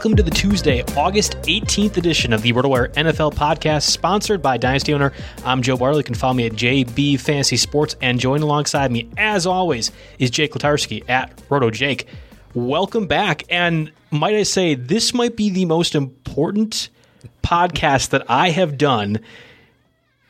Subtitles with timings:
[0.00, 4.94] Welcome to the Tuesday, August 18th edition of the RotoWire NFL podcast, sponsored by Dynasty
[4.94, 5.12] Owner.
[5.44, 5.98] I'm Joe Bartel.
[5.98, 10.30] You can follow me at JB Fantasy Sports, and join alongside me, as always, is
[10.30, 12.06] Jake Letarski at Roto Jake.
[12.54, 16.88] Welcome back, and might I say, this might be the most important
[17.42, 19.20] podcast that I have done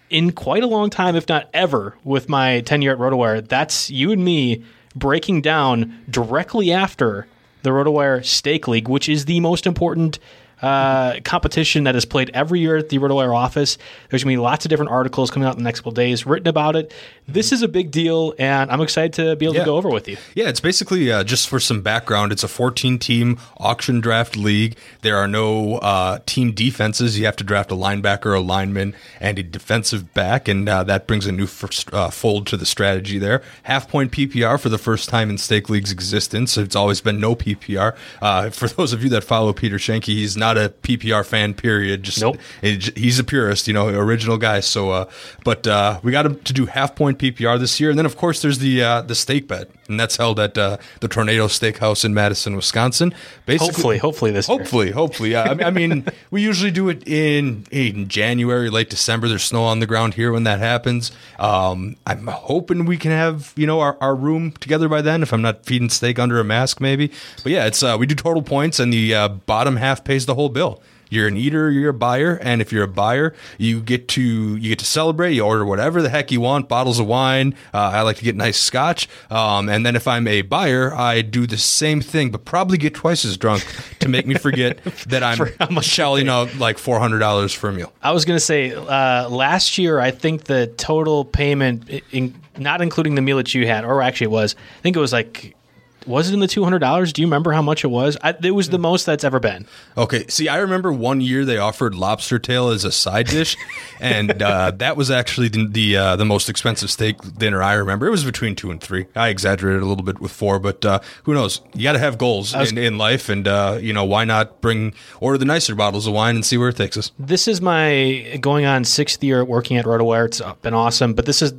[0.08, 3.46] in quite a long time, if not ever, with my tenure at RotoWire.
[3.46, 4.64] That's you and me
[4.96, 7.28] breaking down directly after
[7.62, 10.18] the RotoWire Steak League, which is the most important
[10.62, 13.78] uh, competition that is played every year at the RotoWire office.
[14.10, 16.26] There's going to be lots of different articles coming out in the next couple days
[16.26, 16.92] written about it.
[17.26, 19.60] This is a big deal, and I'm excited to be able Yeah.
[19.60, 20.16] to go over with you.
[20.34, 22.32] Yeah, it's basically uh, just for some background.
[22.32, 24.76] It's a 14 team auction draft league.
[25.02, 27.18] There are no uh, team defenses.
[27.18, 31.06] You have to draft a linebacker, a lineman, and a defensive back, and uh, that
[31.06, 33.42] brings a new first, uh, fold to the strategy there.
[33.62, 36.56] Half point PPR for the first time in Steak League's existence.
[36.58, 37.94] It's always been no PPR.
[38.20, 42.02] Uh, for those of you that follow Peter Schoenke, he's not a PPR fan, period.
[42.02, 42.36] Just Nope.
[42.62, 44.60] it- he's a purist, you know, original guy.
[44.60, 45.04] So, uh,
[45.44, 48.16] but uh, we got him to do half point PPR this year, and then of
[48.16, 52.04] course there's the uh, the stake bet, and that's held at uh, the Tornado Steakhouse
[52.04, 53.12] in Madison, Wisconsin.
[53.46, 54.58] Basically, Hopefully, hopefully this year.
[54.58, 55.32] Hopefully, hopefully.
[55.32, 55.42] Yeah.
[55.44, 59.28] I mean, I mean, we usually do it in in January, late December.
[59.28, 61.10] There's snow on the ground here when that happens.
[61.38, 65.22] Um, I'm hoping we can have you know our, our room together by then.
[65.22, 67.10] If I'm not feeding steak under a mask, maybe.
[67.42, 70.34] But yeah, it's uh, we do total points, and the uh, bottom half pays the
[70.34, 70.82] whole bill.
[71.10, 74.68] You're an eater, you're a buyer, and if you're a buyer, you get to you
[74.68, 75.32] get to celebrate.
[75.32, 77.54] You order whatever the heck you want, bottles of wine.
[77.74, 81.22] Uh, I like to get nice scotch, um, and then if I'm a buyer, I
[81.22, 83.66] do the same thing, but probably get twice as drunk
[83.98, 87.52] to make me forget that I'm For how much shelling out like four hundred dollars
[87.52, 87.92] for a meal.
[88.02, 92.80] I was going to say uh, last year, I think the total payment, in, not
[92.80, 95.56] including the meal that you had, or actually it was, I think it was like
[96.06, 97.12] Was it in the two hundred dollars?
[97.12, 98.16] Do you remember how much it was?
[98.22, 99.66] I, it was the most that's ever been.
[99.96, 103.56] Okay, see, I remember one year they offered lobster tail as a side dish,
[104.00, 108.06] and uh, that was actually the the, uh, the most expensive steak dinner I remember.
[108.06, 109.06] It was between two and three.
[109.14, 111.60] I exaggerated a little bit with four, but uh, who knows?
[111.74, 114.60] You got to have goals was- in, in life, and uh, you know why not
[114.60, 117.12] bring order the nicer bottles of wine and see where it takes us.
[117.18, 120.26] This is my going on sixth year working at RotoWire.
[120.26, 121.52] It's been awesome, but this is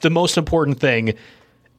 [0.00, 1.14] the most important thing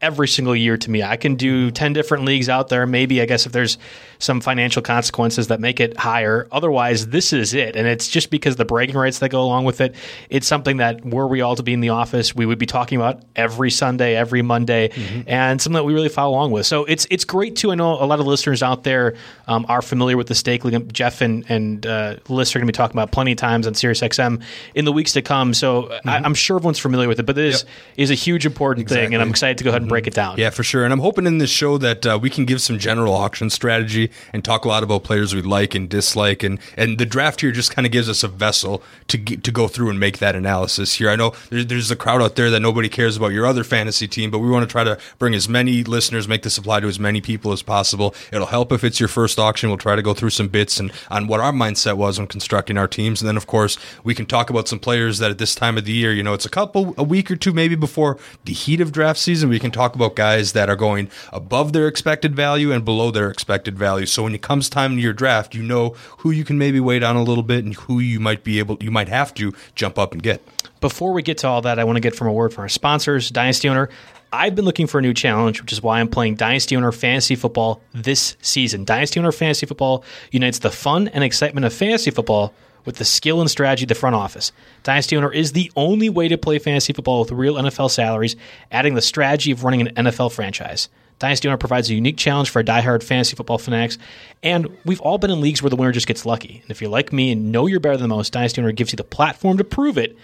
[0.02, 1.04] every single year to me.
[1.04, 2.86] I can do 10 different leagues out there.
[2.86, 3.78] Maybe, I guess, if there's
[4.20, 6.48] some financial consequences that make it higher.
[6.52, 7.76] Otherwise, this is it.
[7.76, 9.96] And it's just because the bragging rights that go along with it.
[10.30, 12.98] It's something that were we all to be in the office, we would be talking
[12.98, 14.92] about every Sunday, every Monday,
[15.28, 16.66] and something that we really follow along with.
[16.66, 17.72] So it's it's great too.
[17.72, 19.16] I know a lot of listeners out there
[19.48, 20.94] um, are familiar with the steak league.
[20.94, 23.74] Jeff and, and uh, Liss are going to be talking about plenty of times on
[23.74, 24.44] SiriusXM
[24.76, 25.54] in the weeks to come.
[25.54, 29.14] So I, I'm sure everyone's familiar with it, but this is a huge important thing,
[29.14, 30.38] and I'm excited to go ahead and break it down.
[30.38, 30.84] Yeah, for sure.
[30.84, 34.12] And I'm hoping in this show that uh, we can give some general auction strategy
[34.32, 36.44] and talk a lot about players we like and dislike.
[36.44, 39.52] And, and the draft here just kind of gives us a vessel to get, to
[39.52, 41.10] go through and make that analysis here.
[41.10, 44.08] I know there's, there's a crowd out there that nobody cares about your other fantasy
[44.08, 46.88] team, but we want to try to bring as many listeners, make this apply to
[46.88, 48.14] as many people as possible.
[48.32, 49.70] It'll help if it's your first auction.
[49.70, 52.78] We'll try to go through some bits and on what our mindset was when constructing
[52.78, 53.22] our teams.
[53.22, 55.86] And then, of course, we can talk about some players that at this time of
[55.86, 58.82] the year, you know, it's a couple, a week or two maybe before the heat
[58.82, 59.50] of draft season.
[59.50, 63.30] We can talk about guys that are going above their expected value and below their
[63.30, 64.06] expected value.
[64.06, 67.04] So when it comes time to your draft, you know who you can maybe wait
[67.04, 69.98] on a little bit and who you might be able, you might have to jump
[69.98, 70.42] up and get.
[70.82, 72.70] Before we get to all that, I want to get from a word from our
[72.70, 73.90] sponsors, Dynasty Owner.
[74.32, 77.36] I've been looking for a new challenge, which is why I'm playing Dynasty Owner Fantasy
[77.36, 78.86] Football this season.
[78.86, 82.54] Dynasty Owner Fantasy Football unites the fun and excitement of fantasy football
[82.90, 84.52] with the skill and strategy of the front office.
[84.82, 88.36] Dynasty Owner is the only way to play fantasy football with real NFL salaries,
[88.72, 90.90] adding the strategy of running an NFL franchise.
[91.20, 94.00] Dynasty Owner provides a unique challenge for a diehard fantasy football fanatics,
[94.42, 96.62] and we've all been in leagues where the winner just gets lucky.
[96.64, 98.98] And if you're like me and know you're better than most, Dynasty Owner gives you
[98.98, 100.18] the platform to prove it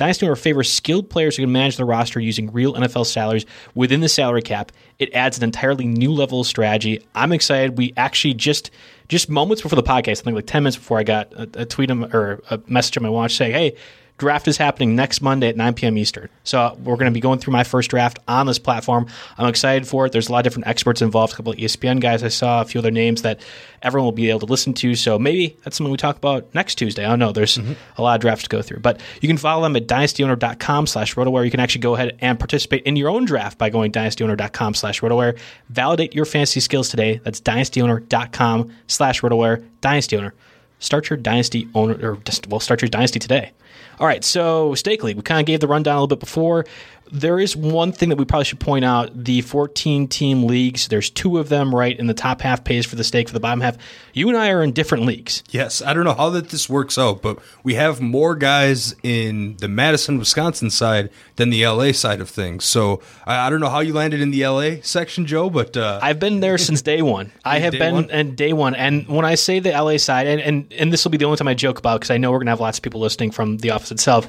[0.00, 3.44] Dynasty Owner favors skilled players who can manage the roster using real NFL salaries
[3.74, 4.72] within the salary cap.
[4.98, 7.06] It adds an entirely new level of strategy.
[7.14, 7.76] I'm excited.
[7.76, 8.70] We actually just
[9.08, 11.66] just moments before the podcast, I think like 10 minutes before I got a, a
[11.66, 13.76] tweet or a message on my watch saying, "Hey,
[14.20, 15.98] draft is happening next Monday at 9 p.m.
[15.98, 16.28] Eastern.
[16.44, 19.08] So we're going to be going through my first draft on this platform.
[19.38, 20.12] I'm excited for it.
[20.12, 22.64] There's a lot of different experts involved, a couple of ESPN guys I saw, a
[22.64, 23.40] few other names that
[23.82, 24.94] everyone will be able to listen to.
[24.94, 27.04] So maybe that's something we talk about next Tuesday.
[27.04, 27.32] I don't know.
[27.32, 27.72] There's mm-hmm.
[27.96, 28.80] a lot of drafts to go through.
[28.80, 31.44] But you can follow them at dynastyowner.com slash rotowire.
[31.44, 35.00] You can actually go ahead and participate in your own draft by going dynastyowner.com slash
[35.00, 35.38] rotowire.
[35.70, 37.20] Validate your fantasy skills today.
[37.24, 39.64] That's dynastyowner.com slash rotowire.
[39.80, 40.34] Dynasty Owner.
[40.78, 43.52] Start your dynasty owner, or just, well, start your dynasty today.
[44.00, 45.16] All right, so Steak League.
[45.16, 46.64] We kind of gave the rundown a little bit before.
[47.12, 50.88] There is one thing that we probably should point out: the 14 team leagues.
[50.88, 53.28] There's two of them right in the top half pays for the steak.
[53.28, 53.76] For the bottom half,
[54.12, 55.42] you and I are in different leagues.
[55.50, 59.56] Yes, I don't know how that this works out, but we have more guys in
[59.58, 62.64] the Madison, Wisconsin side than the LA side of things.
[62.64, 66.00] So I, I don't know how you landed in the LA section, Joe, but uh,
[66.02, 67.32] I've been there since day one.
[67.44, 68.10] I have been one?
[68.10, 68.74] and day one.
[68.74, 71.36] And when I say the LA side, and and, and this will be the only
[71.36, 73.58] time I joke about because I know we're gonna have lots of people listening from
[73.58, 74.26] the office itself.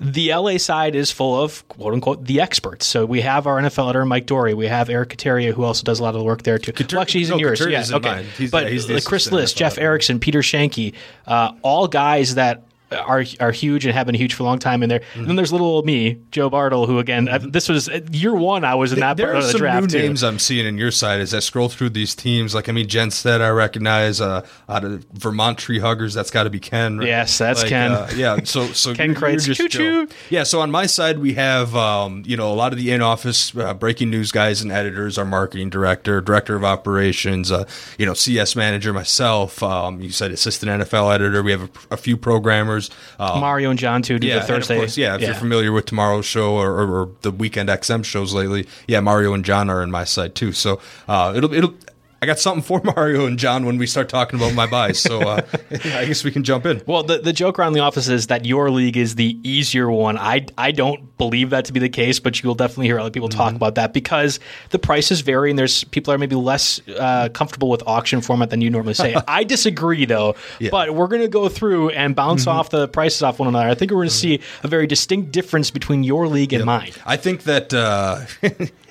[0.00, 2.86] The LA side is full of quote unquote the experts.
[2.86, 4.54] So we have our NFL editor Mike Doria.
[4.54, 6.72] We have Eric Kateria, who also does a lot of the work there too.
[6.92, 7.60] well, actually, he's in yours.
[7.60, 8.22] Kateria's yeah, in okay.
[8.36, 9.78] He's- but yeah, he's the Chris Liss, NFL Jeff.
[9.78, 10.94] Erickson, Peter Schoenke,
[11.26, 14.82] uh, all guys that are are huge and have been huge for a long time
[14.82, 15.00] in there.
[15.00, 15.18] Mm-hmm.
[15.20, 18.34] And then there's little old me, Joe Bartel, who again, uh, this was uh, year
[18.34, 18.64] one.
[18.64, 19.98] I was in that there part are of the some draft new too.
[19.98, 22.54] names I'm seeing in your side as I scroll through these teams.
[22.54, 26.14] Like I mean, Jenstead, I recognize uh, out of Vermont Tree Huggers.
[26.14, 26.98] That's got to be Ken.
[26.98, 27.06] right?
[27.08, 27.92] Yes, that's Like, Ken.
[27.92, 29.54] uh, yeah, so so Ken Kreitz.
[29.54, 30.08] Choo-choo.
[30.30, 33.02] Yeah, so on my side we have um, you know a lot of the in
[33.02, 37.64] office uh, breaking news guys and editors, our marketing director, director of operations, uh,
[37.98, 39.62] you know CS manager, myself.
[39.62, 41.42] Um, you said assistant NFL editor.
[41.42, 42.77] We have a, a few programmers.
[43.18, 44.76] Um, Mario and John too do yeah, the Thursday.
[44.76, 48.32] Course, yeah, if you're familiar with tomorrow's show or, or, or the weekend XM shows
[48.34, 50.52] lately, yeah, Mario and John are in my side too.
[50.52, 51.74] So uh, it'll it'll.
[52.20, 54.98] I got something for Mario and John when we start talking about my buys.
[54.98, 56.82] So uh, I guess we can jump in.
[56.86, 60.18] Well, the, the joke around the office is that your league is the easier one.
[60.18, 63.10] I, I don't believe that to be the case, but you will definitely hear other
[63.10, 63.38] people Mm-hmm.
[63.38, 67.68] talk about that because the prices vary and there's people are maybe less uh, comfortable
[67.68, 69.14] with auction format than you normally say.
[69.28, 70.34] I disagree though,
[70.70, 72.58] but we're going to go through and bounce Mm-hmm.
[72.58, 73.68] off the prices off one another.
[73.68, 76.92] I think we're going to see a very distinct difference between your league and mine.
[77.06, 78.20] I think that uh,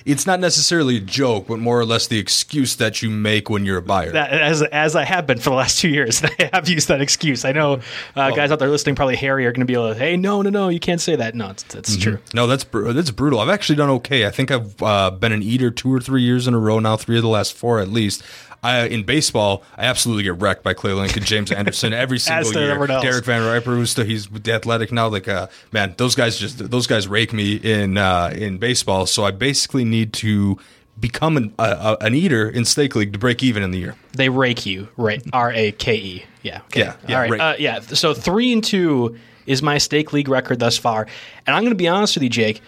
[0.08, 3.64] it's not necessarily a joke, but more or less the excuse that you make when
[3.64, 4.10] you're a buyer.
[4.12, 7.00] That, as as I have been for the last two years, I have used that
[7.00, 7.44] excuse.
[7.44, 7.80] I know
[8.16, 10.50] uh, guys out there listening, probably Harry, are going to be to, hey, no, no,
[10.50, 11.34] no, you can't say that.
[11.34, 12.02] No, it's, that's Mm-hmm.
[12.02, 12.18] true.
[12.34, 13.38] No, that's br- that's brutal.
[13.40, 14.26] I've actually done okay.
[14.26, 16.96] I think I've uh, been an eater two or three years in a row now,
[16.96, 18.22] three of the last four at least.
[18.60, 22.76] I, in baseball, I absolutely get wrecked by Clay Lincoln, James Anderson every single year.
[22.88, 25.06] Derek VanRiper, who's still, he's with the Athletic now.
[25.06, 29.06] Like, uh, man, those guys just those guys rake me in uh, in baseball.
[29.06, 30.58] So I basically need to
[31.00, 33.94] become an, an eater in steak league to break even in the year.
[34.12, 35.22] They rake you, right?
[35.32, 36.24] R A K E.
[36.42, 36.60] Yeah.
[36.66, 36.80] Okay.
[36.80, 37.30] Yeah, yeah, All right.
[37.30, 37.40] rake.
[37.40, 37.80] Uh, yeah.
[37.80, 41.06] So three and two is my steak league record thus far,
[41.46, 42.62] and I'm going to be honest with you, Jake.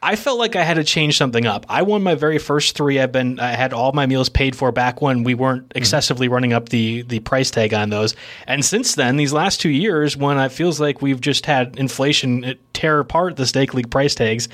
[0.00, 1.66] I felt like I had to change something up.
[1.68, 3.00] I won my very first three.
[3.00, 6.52] I've been I had all my meals paid for back when we weren't excessively running
[6.52, 8.14] up the the price tag on those.
[8.46, 12.54] And since then, these last two years, when it feels like we've just had inflation
[12.72, 14.48] tear apart the steak league price tags,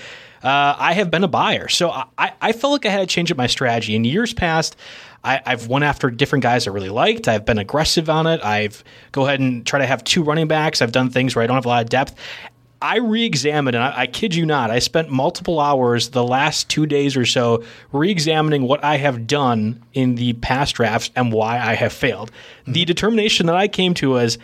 [0.45, 1.69] uh, I have been a buyer.
[1.69, 3.97] So I, I felt like I had to change up my strategy.
[3.97, 4.77] In years past,
[5.25, 7.27] I, I've went after different guys I really liked.
[7.29, 8.45] I've been aggressive on it.
[8.45, 10.83] I've go ahead and try to have two running backs.
[10.83, 12.15] I've done things where I don't have a lot of depth.
[12.83, 16.85] I re-examined, and I, I kid you not, I spent multiple hours the last two
[16.85, 21.73] days or so re-examining what I have done in the past drafts and why I
[21.77, 22.31] have failed.
[22.67, 24.37] The determination that I came to was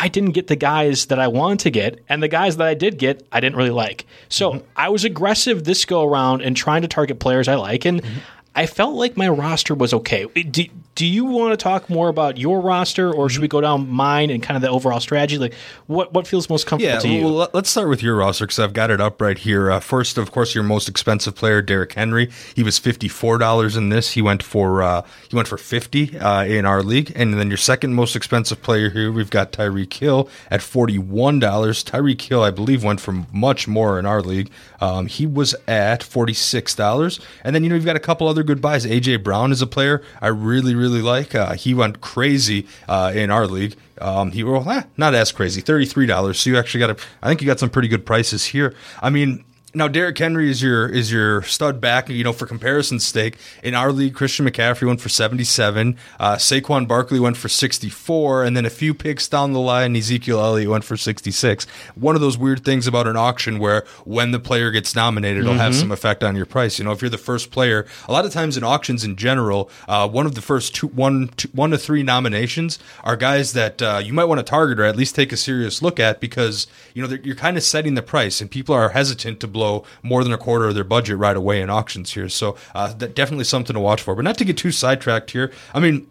[0.00, 2.74] I didn't get the guys that I wanted to get, and the guys that I
[2.74, 4.06] did get, I didn't really like.
[4.28, 4.66] So mm-hmm.
[4.76, 8.18] I was aggressive this go around and trying to target players I like, and mm-hmm.
[8.58, 10.24] I felt like my roster was okay.
[10.26, 10.64] Do,
[10.96, 14.30] do you want to talk more about your roster, or should we go down mine
[14.30, 15.38] and kind of the overall strategy?
[15.38, 15.54] Like,
[15.86, 17.22] what what feels most comfortable Yeah, to you?
[17.24, 19.70] well, let- let's start with your roster because I've got it up right here.
[19.70, 22.30] Uh, first, of course, your most expensive player, Derrick Henry.
[22.56, 24.10] He was fifty four dollars in this.
[24.14, 27.58] He went for uh, he went for fifty uh, in our league, and then your
[27.58, 31.84] second most expensive player here, we've got Tyreek Hill at forty one dollars.
[31.84, 34.50] Tyreek Hill, I believe, went for much more in our league.
[34.80, 38.26] Um, he was at forty six dollars, and then you know you've got a couple
[38.26, 38.86] other good buys.
[38.86, 41.34] AJ Brown is a player I really really like.
[41.34, 43.76] Uh, he went crazy uh, in our league.
[44.00, 46.40] Um, he well, eh, not as crazy, thirty three dollars.
[46.40, 48.74] So you actually got a, I think you got some pretty good prices here.
[49.02, 52.08] I mean, now Derrick Henry is your is your stud back.
[52.08, 56.36] You know, for comparison's sake, in our league, Christian McCaffrey went for seventy seven, uh,
[56.36, 60.40] Saquon Barkley went for sixty four, and then a few picks down the line, Ezekiel
[60.40, 61.66] Elliott went for sixty six.
[61.94, 65.54] One of those weird things about an auction where when the player gets nominated, it'll
[65.54, 66.78] have some effect on your price.
[66.78, 69.70] You know, if you're the first player, a lot of times in auctions in general,
[69.86, 73.82] uh, one of the first two, one, two, one to three nominations are guys that
[73.82, 76.66] uh, you might want to target or at least take a serious look at because
[76.94, 80.22] you know you're kind of setting the price, and people are hesitant to blow more
[80.24, 82.28] than a quarter of their budget right away in auctions here.
[82.28, 84.14] So uh, definitely something to watch for.
[84.14, 85.50] But not to get too sidetracked here.
[85.74, 86.06] I mean.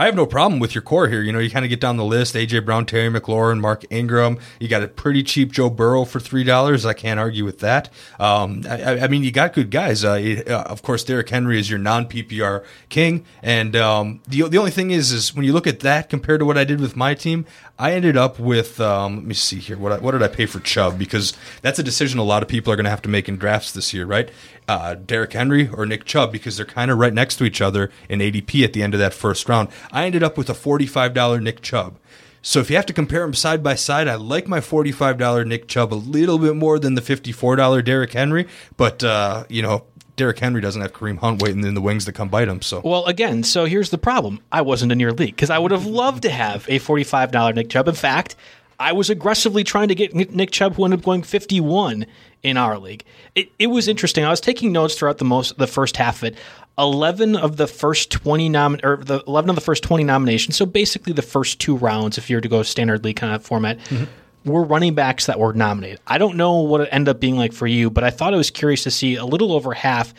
[0.00, 1.20] I have no problem with your core here.
[1.20, 4.38] You know, you kind of get down the list: AJ Brown, Terry McLaurin, Mark Ingram.
[4.58, 6.86] You got a pretty cheap Joe Burrow for three dollars.
[6.86, 7.90] I can't argue with that.
[8.18, 10.02] Um, I, I mean, you got good guys.
[10.02, 14.48] Uh, it- uh, of course, Derrick Henry is your non PPR king, and um, the
[14.48, 16.80] the only thing is, is when you look at that compared to what I did
[16.80, 17.44] with my team,
[17.78, 18.80] I ended up with.
[18.80, 19.76] Um, let me see here.
[19.76, 20.98] What I, what did I pay for Chubb?
[20.98, 23.36] Because that's a decision a lot of people are going to have to make in
[23.36, 24.30] drafts this year, right?
[24.70, 27.90] Uh, Derrick Henry or Nick Chubb because they're kind of right next to each other
[28.08, 29.68] in ADP at the end of that first round.
[29.90, 31.98] I ended up with a forty-five dollar Nick Chubb.
[32.40, 35.44] So if you have to compare them side by side, I like my forty-five dollar
[35.44, 38.46] Nick Chubb a little bit more than the fifty-four dollar Derrick Henry.
[38.76, 42.12] But uh, you know, Derrick Henry doesn't have Kareem Hunt waiting in the wings to
[42.12, 42.62] come bite him.
[42.62, 44.40] So Well, again, so here's the problem.
[44.52, 47.70] I wasn't in your league because I would have loved to have a $45 Nick
[47.70, 47.88] Chubb.
[47.88, 48.36] In fact,
[48.78, 52.06] I was aggressively trying to get Nick Chubb, who ended up going 51
[52.42, 53.04] in our league.
[53.34, 54.24] It, it was interesting.
[54.24, 56.38] I was taking notes throughout the most the first half of it.
[56.78, 60.64] 11 of the first 20 nom- or the 11 of the first 20 nominations, so
[60.64, 63.78] basically the first two rounds if you were to go standard league kind of format.
[63.78, 64.04] Mm-hmm.
[64.50, 66.00] Were running backs that were nominated.
[66.06, 68.38] I don't know what it ended up being like for you, but I thought it
[68.38, 70.14] was curious to see a little over half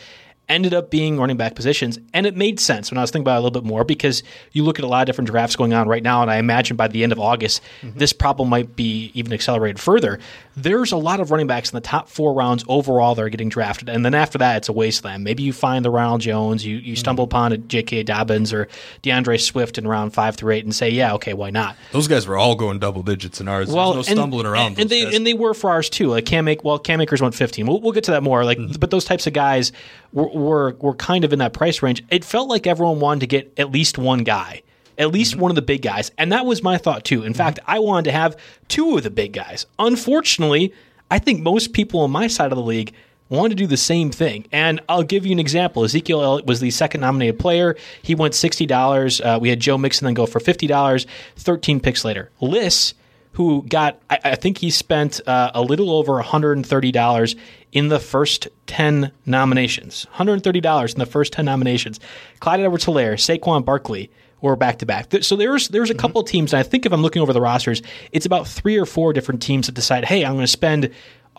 [0.50, 1.98] ended up being running back positions.
[2.14, 4.22] And it made sense when I was thinking about it a little bit more because
[4.52, 6.76] you look at a lot of different drafts going on right now, and I imagine
[6.76, 10.20] by the end of August, this problem might be even accelerated further.
[10.58, 13.48] There's a lot of running backs in the top four rounds overall that are getting
[13.48, 13.88] drafted.
[13.88, 15.24] And then after that, it's a wasteland.
[15.24, 18.04] Maybe you find the Ronald Jones, you, you stumble upon a J.K.
[18.04, 18.68] Dobbins or
[19.04, 21.78] DeAndre Swift in round five through eight and say, yeah, okay, why not?
[21.94, 23.72] those guys were all going double digits in ours.
[23.72, 24.72] Well, There's no and- stumbling around.
[24.72, 25.16] and, and they guys.
[25.16, 26.08] and they were for ours too.
[26.10, 27.66] Like Cam, Ak- well, Cam Akers went 15.
[27.66, 28.44] We'll, we'll get to that more.
[28.44, 28.80] Like, Mm-hmm.
[28.80, 29.72] but those types of guys
[30.14, 32.04] were, were were kind of in that price range.
[32.10, 34.62] It felt like everyone wanted to get at least one guy,
[34.98, 35.42] at least Mm-hmm.
[35.42, 37.24] one of the big guys, and that was my thought too.
[37.24, 38.38] In fact, I wanted to have
[38.68, 39.66] two of the big guys.
[39.80, 40.74] Unfortunately,
[41.10, 42.94] I think most people on my side of the league
[43.30, 44.46] wanted to do the same thing.
[44.52, 45.86] And I'll give you an example.
[45.86, 47.78] Ezekiel Elliott was the second nominated player.
[48.02, 49.22] He went $60.
[49.26, 51.06] Uh, we had Joe Mixon then go for $50,
[51.38, 52.30] 13 picks later.
[52.42, 52.94] Liss,
[53.34, 57.36] who got, I, I think he spent uh, a little over $130
[57.72, 60.06] in the first 10 nominations.
[60.16, 62.00] $130 in the first 10 nominations.
[62.40, 64.12] Clyde Edwards Helaire, Saquon Barkley
[64.42, 65.14] were back to back.
[65.22, 67.82] So there's there's a couple teams, and I think if I'm looking over the rosters,
[68.12, 70.92] it's about three or four different teams that decide, hey, I'm going to spend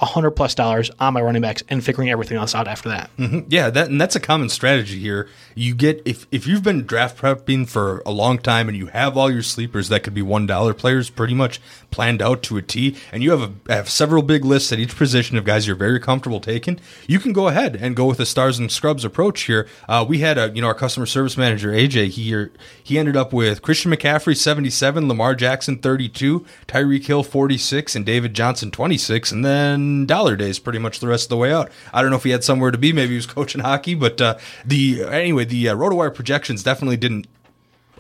[0.07, 3.11] hundred plus dollars on my running backs and figuring everything else out after that.
[3.17, 3.41] Mm-hmm.
[3.49, 5.29] Yeah, that and that's a common strategy here.
[5.55, 9.17] You get if if you've been draft prepping for a long time and you have
[9.17, 12.63] all your sleepers that could be one dollar players pretty much planned out to a
[12.63, 15.77] T, and you have a have several big lists at each position of guys you're
[15.77, 19.43] very comfortable taking, you can go ahead and go with the stars and scrubs approach
[19.43, 19.69] here.
[19.89, 22.53] Uh, we had a you know our customer service manager AJ here.
[22.83, 28.35] He ended up with Christian McCaffrey 77, Lamar Jackson 32, Tyreek Hill 46, and David
[28.35, 31.71] Johnson 26, and then dollar days pretty much the rest of the way out.
[31.93, 32.93] I don't know if he had somewhere to be.
[32.93, 37.27] Maybe he was coaching hockey, but uh, the anyway, the uh, RotoWire projections definitely didn't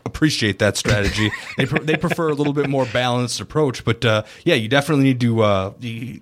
[0.04, 1.30] appreciate that strategy.
[1.56, 5.20] they they prefer a little bit more balanced approach, but uh, yeah, you definitely need
[5.20, 5.72] to uh,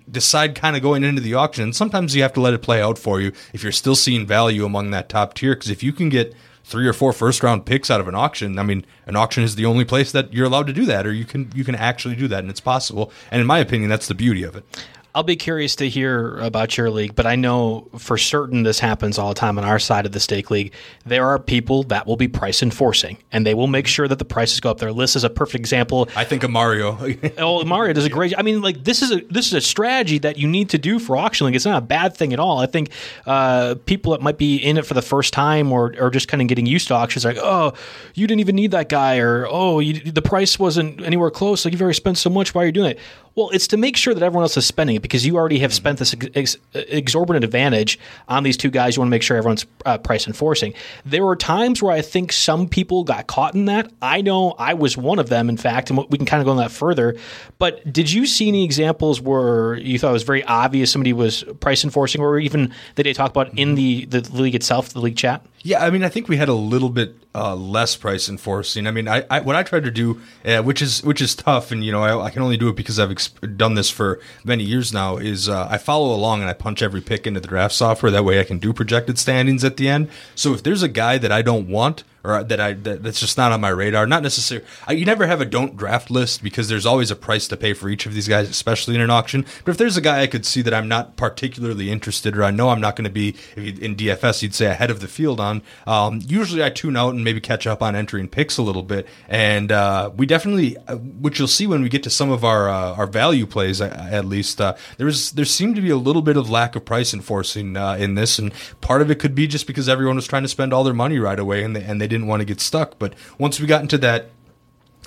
[0.09, 1.65] decide kind of going into the auction.
[1.65, 4.25] And Sometimes you have to let it play out for you if you're still seeing
[4.25, 5.55] value among that top tier.
[5.55, 8.57] Because if you can get three or four first round picks out of an auction.
[8.57, 11.13] I mean, an auction is the only place that you're allowed to do that, or
[11.13, 13.11] you can you can actually do that, and it's possible.
[13.29, 14.65] And in my opinion, that's the beauty of it.
[15.13, 19.19] I'll be curious to hear about your league, but I know for certain this happens
[19.19, 20.73] all the time on our side of the steak league.
[21.05, 24.25] There are people that will be price enforcing, and they will make sure that the
[24.25, 24.77] prices go up.
[24.77, 26.07] Their list is a perfect example.
[26.15, 26.97] I think of Mario.
[27.37, 28.33] oh, Mario does a great.
[28.37, 30.97] I mean, like this is a this is a strategy that you need to do
[30.97, 31.55] for auction league.
[31.55, 32.59] It's not a bad thing at all.
[32.59, 32.91] I think
[33.25, 36.41] uh, people that might be in it for the first time or or just kind
[36.41, 37.73] of getting used to auctions, like, oh,
[38.13, 41.65] you didn't even need that guy, or oh, you, the price wasn't anywhere close.
[41.65, 42.55] Like you've already spent so much.
[42.55, 42.99] Why are you doing it?
[43.35, 45.73] Well, it's to make sure that everyone else is spending it because you already have
[45.73, 47.97] spent this ex- exorbitant advantage
[48.27, 48.95] on these two guys.
[48.95, 50.73] You want to make sure everyone's uh, price enforcing.
[51.05, 53.89] There were times where I think some people got caught in that.
[54.01, 56.51] I know I was one of them, in fact, and we can kind of go
[56.51, 57.15] on that further.
[57.57, 61.43] But did you see any examples where you thought it was very obvious somebody was
[61.61, 65.15] price enforcing, or even that they talk about in the, the league itself, the league
[65.15, 65.45] chat?
[65.63, 68.87] Yeah, I mean, I think we had a little bit uh, less price enforcing.
[68.87, 71.71] I mean, I, I, what I tried to do, uh, which is which is tough,
[71.71, 74.19] and you know, I, I can only do it because I've ex- done this for
[74.43, 75.17] many years now.
[75.17, 78.11] Is uh, I follow along and I punch every pick into the draft software.
[78.11, 80.09] That way, I can do projected standings at the end.
[80.33, 83.37] So if there's a guy that I don't want, or that I that, that's just
[83.37, 84.05] not on my radar.
[84.05, 84.65] Not necessarily.
[84.89, 87.89] You never have a don't draft list because there's always a price to pay for
[87.89, 89.45] each of these guys, especially in an auction.
[89.65, 92.51] But if there's a guy I could see that I'm not particularly interested, or I
[92.51, 95.61] know I'm not going to be in DFS, you'd say ahead of the field on.
[95.87, 99.07] Um, usually I tune out and maybe catch up on entering picks a little bit,
[99.27, 102.69] and uh, we definitely, uh, which you'll see when we get to some of our
[102.69, 106.21] uh, our value plays, at least uh, there was there seemed to be a little
[106.21, 109.47] bit of lack of price enforcing uh, in this, and part of it could be
[109.47, 111.99] just because everyone was trying to spend all their money right away, and they, and
[111.99, 112.99] they didn't want to get stuck.
[112.99, 114.29] But once we got into that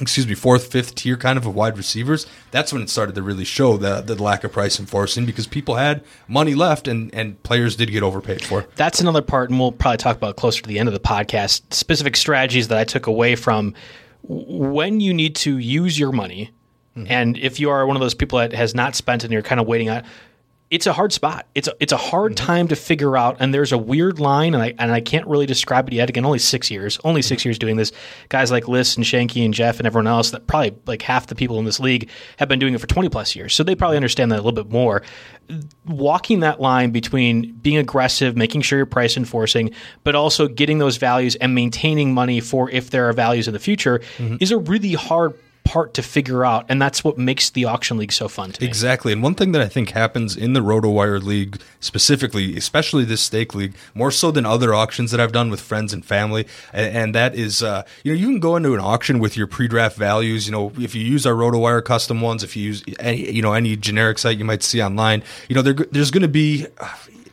[0.01, 3.23] excuse me, fourth, fifth tier kind of of wide receivers, that's when it started to
[3.23, 7.41] really show the the lack of price enforcing because people had money left and and
[7.43, 8.67] players did get overpaid for.
[8.77, 11.73] That's another part, and we'll probably talk about closer to the end of the podcast.
[11.73, 13.75] Specific strategies that I took away from
[14.23, 16.51] when you need to use your money,
[16.97, 17.11] mm-hmm.
[17.11, 19.61] and if you are one of those people that has not spent and you're kind
[19.61, 20.03] of waiting on
[20.75, 21.47] it's a hard spot.
[21.55, 22.47] It's a, it's a hard mm-hmm.
[22.47, 25.47] time to figure out, and there's a weird line, and I and I can't really
[25.47, 26.09] describe it yet.
[26.09, 27.51] Again, only six years, only six mm-hmm.
[27.51, 27.93] years doing this.
[28.29, 31.37] Guys like Liss and Schoenke and Jeff and everyone else that probably like half the
[31.37, 33.97] people in this league have been doing it for 20 plus years, so they probably
[33.97, 35.03] understand that a little bit more.
[35.87, 39.71] Walking that line between being aggressive, making sure you're price enforcing,
[40.03, 43.61] but also getting those values and maintaining money for if there are values in the
[43.61, 44.39] future mm-hmm.
[44.41, 48.13] is a really hard part to figure out, and that's what makes the auction league
[48.13, 49.13] so fun to Exactly.
[49.13, 53.55] And one thing that I think happens in the RotoWire League specifically, especially this steak
[53.55, 57.15] league, more so than other auctions that I've done with friends and family, and, and
[57.15, 60.47] that is, uh, you know, you can go into an auction with your pre-draft values.
[60.47, 63.55] You know, if you use our RotoWire custom ones, if you use any, you know,
[63.55, 66.67] any generic site you might see online, you know, there's going to be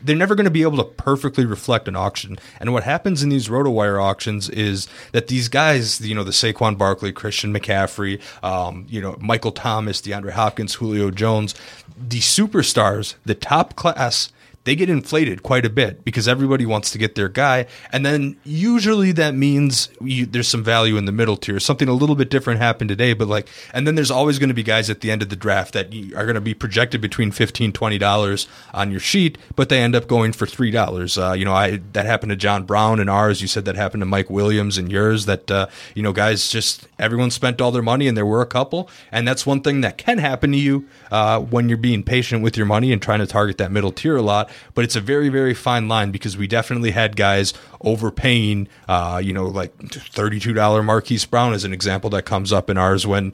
[0.03, 2.37] they're never going to be able to perfectly reflect an auction.
[2.59, 6.77] And what happens in these RotoWire auctions is that these guys, you know, the Saquon
[6.77, 11.55] Barkley, Christian McCaffrey, um, you know, Michael Thomas, DeAndre Hopkins, Julio Jones,
[11.97, 14.31] the superstars, the top class
[14.63, 17.65] they get inflated quite a bit because everybody wants to get their guy.
[17.91, 21.59] And then usually that means you, there's some value in the middle tier.
[21.59, 24.55] Something a little bit different happened today, but like, and then there's always going to
[24.55, 27.31] be guys at the end of the draft that are going to be projected between
[27.31, 31.31] $15, $20 on your sheet, but they end up going for $3.
[31.31, 33.41] Uh, you know, I, that happened to John Brown and ours.
[33.41, 36.87] You said that happened to Mike Williams and yours that, uh, you know, guys just,
[36.99, 38.89] everyone spent all their money and there were a couple.
[39.11, 42.55] And that's one thing that can happen to you, uh, when you're being patient with
[42.57, 45.29] your money and trying to target that middle tier a lot but it's a very,
[45.29, 51.25] very fine line because we definitely had guys overpaying, uh, you know, like $32 Marquise
[51.25, 53.33] Brown is an example that comes up in ours when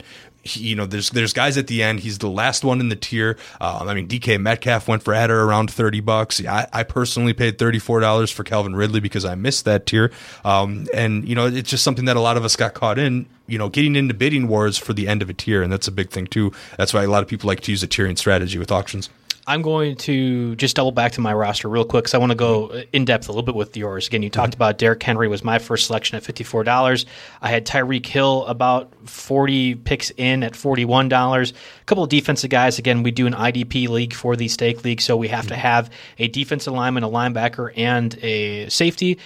[0.56, 2.00] you know, there's there's guys at the end.
[2.00, 3.36] He's the last one in the tier.
[3.60, 6.44] Um, I mean, DK Metcalf went for or around thirty bucks.
[6.44, 10.10] I, I personally paid thirty four dollars for Calvin Ridley because I missed that tier.
[10.44, 13.26] Um, and you know, it's just something that a lot of us got caught in.
[13.46, 15.92] You know, getting into bidding wars for the end of a tier, and that's a
[15.92, 16.52] big thing too.
[16.76, 19.10] That's why a lot of people like to use a tiering strategy with auctions.
[19.48, 22.36] I'm going to just double back to my roster real quick because I want to
[22.36, 24.06] go in depth a little bit with yours.
[24.06, 24.58] Again, you talked mm-hmm.
[24.58, 27.06] about Derrick Henry was my first selection at fifty-four dollars.
[27.40, 31.52] I had Tyreek Hill about forty picks in at forty-one dollars.
[31.80, 32.78] A couple of defensive guys.
[32.78, 35.54] Again, we do an IDP league for the steak league, so we have mm-hmm.
[35.54, 39.18] to have a defensive lineman, a linebacker, and a safety.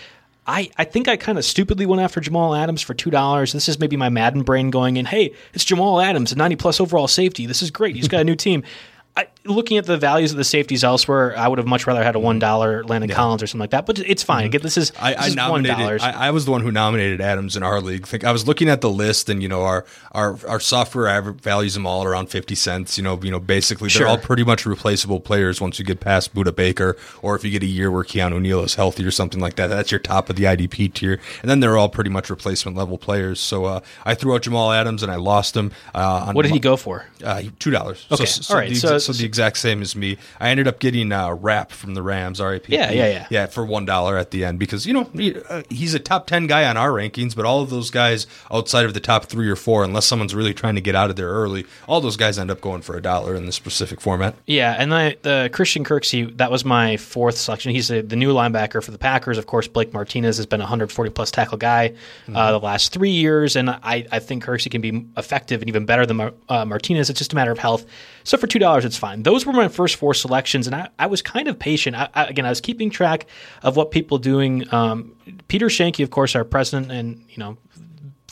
[0.47, 3.53] I, I think I kind of stupidly went after Jamal Adams for two dollars.
[3.53, 5.05] This is maybe my Madden brain going in.
[5.05, 7.47] Hey, it's Jamal Adams, a ninety plus overall safety.
[7.47, 7.97] This is great.
[7.97, 8.63] He's got a new team.
[9.17, 12.15] I, looking at the values of the safeties elsewhere, I would have much rather had
[12.15, 13.17] a one dollar Landon yeah.
[13.17, 13.87] Collins or something like that.
[13.87, 14.43] But it's fine.
[14.43, 14.47] Mm-hmm.
[14.47, 16.01] Again, this is I, this I nominated.
[16.01, 18.07] I, I, was the one who nominated Adams in our league.
[18.07, 21.41] Think I was looking at the list, and you know our our our software average
[21.41, 22.97] values them all around fifty cents.
[22.97, 24.09] You know, you know, basically they're sure.
[24.09, 27.63] all pretty much replaceable players once you get past Budda Baker, or if you get
[27.63, 29.69] a year where Keanu Neal is healthy or something like that.
[29.69, 32.99] That's your top of the IDP tier, and then they're all pretty much replacement level
[32.99, 33.41] players.
[33.41, 35.73] So uh, I threw out Jamal Adams and I lost him.
[35.95, 37.07] Uh, what did he go for?
[37.25, 38.07] Uh, Two dollars.
[38.11, 38.71] Okay, so, so all right.
[38.71, 40.19] The, so, so the exact same as me.
[40.39, 42.69] I ended up getting a Rapp from the Rams, RAP.
[42.69, 43.27] Yeah, yeah, yeah.
[43.31, 46.27] Yeah, for one dollar at the end because you know he, uh, he's a top
[46.27, 49.49] ten guy on our rankings, but all of those guys outside of the top three
[49.49, 52.39] or four, unless someone's really trying to get out of there early, all those guys
[52.39, 54.35] end up going for a dollar in this specific format.
[54.47, 57.73] Yeah, and the, the Christian Kirksey that was my fourth selection.
[57.73, 59.39] He's a, the new linebacker for the Packers.
[59.39, 62.37] Of course, Blake Martinez has been a 140 plus tackle guy mm-hmm.
[62.37, 65.87] uh, the last three years, and I, I think Kirksey can be effective and even
[65.87, 67.09] better than Mar- uh, Martinez.
[67.09, 67.87] It's just a matter of health.
[68.25, 69.22] So for two dollars, it's fine.
[69.23, 71.97] Those were my first four selections, and I, I was kind of patient.
[71.97, 73.27] I, I, again, I was keeping track
[73.63, 74.73] of what people doing.
[74.73, 75.15] Um,
[75.49, 77.57] Peter Schoenke, of course, our president, and you know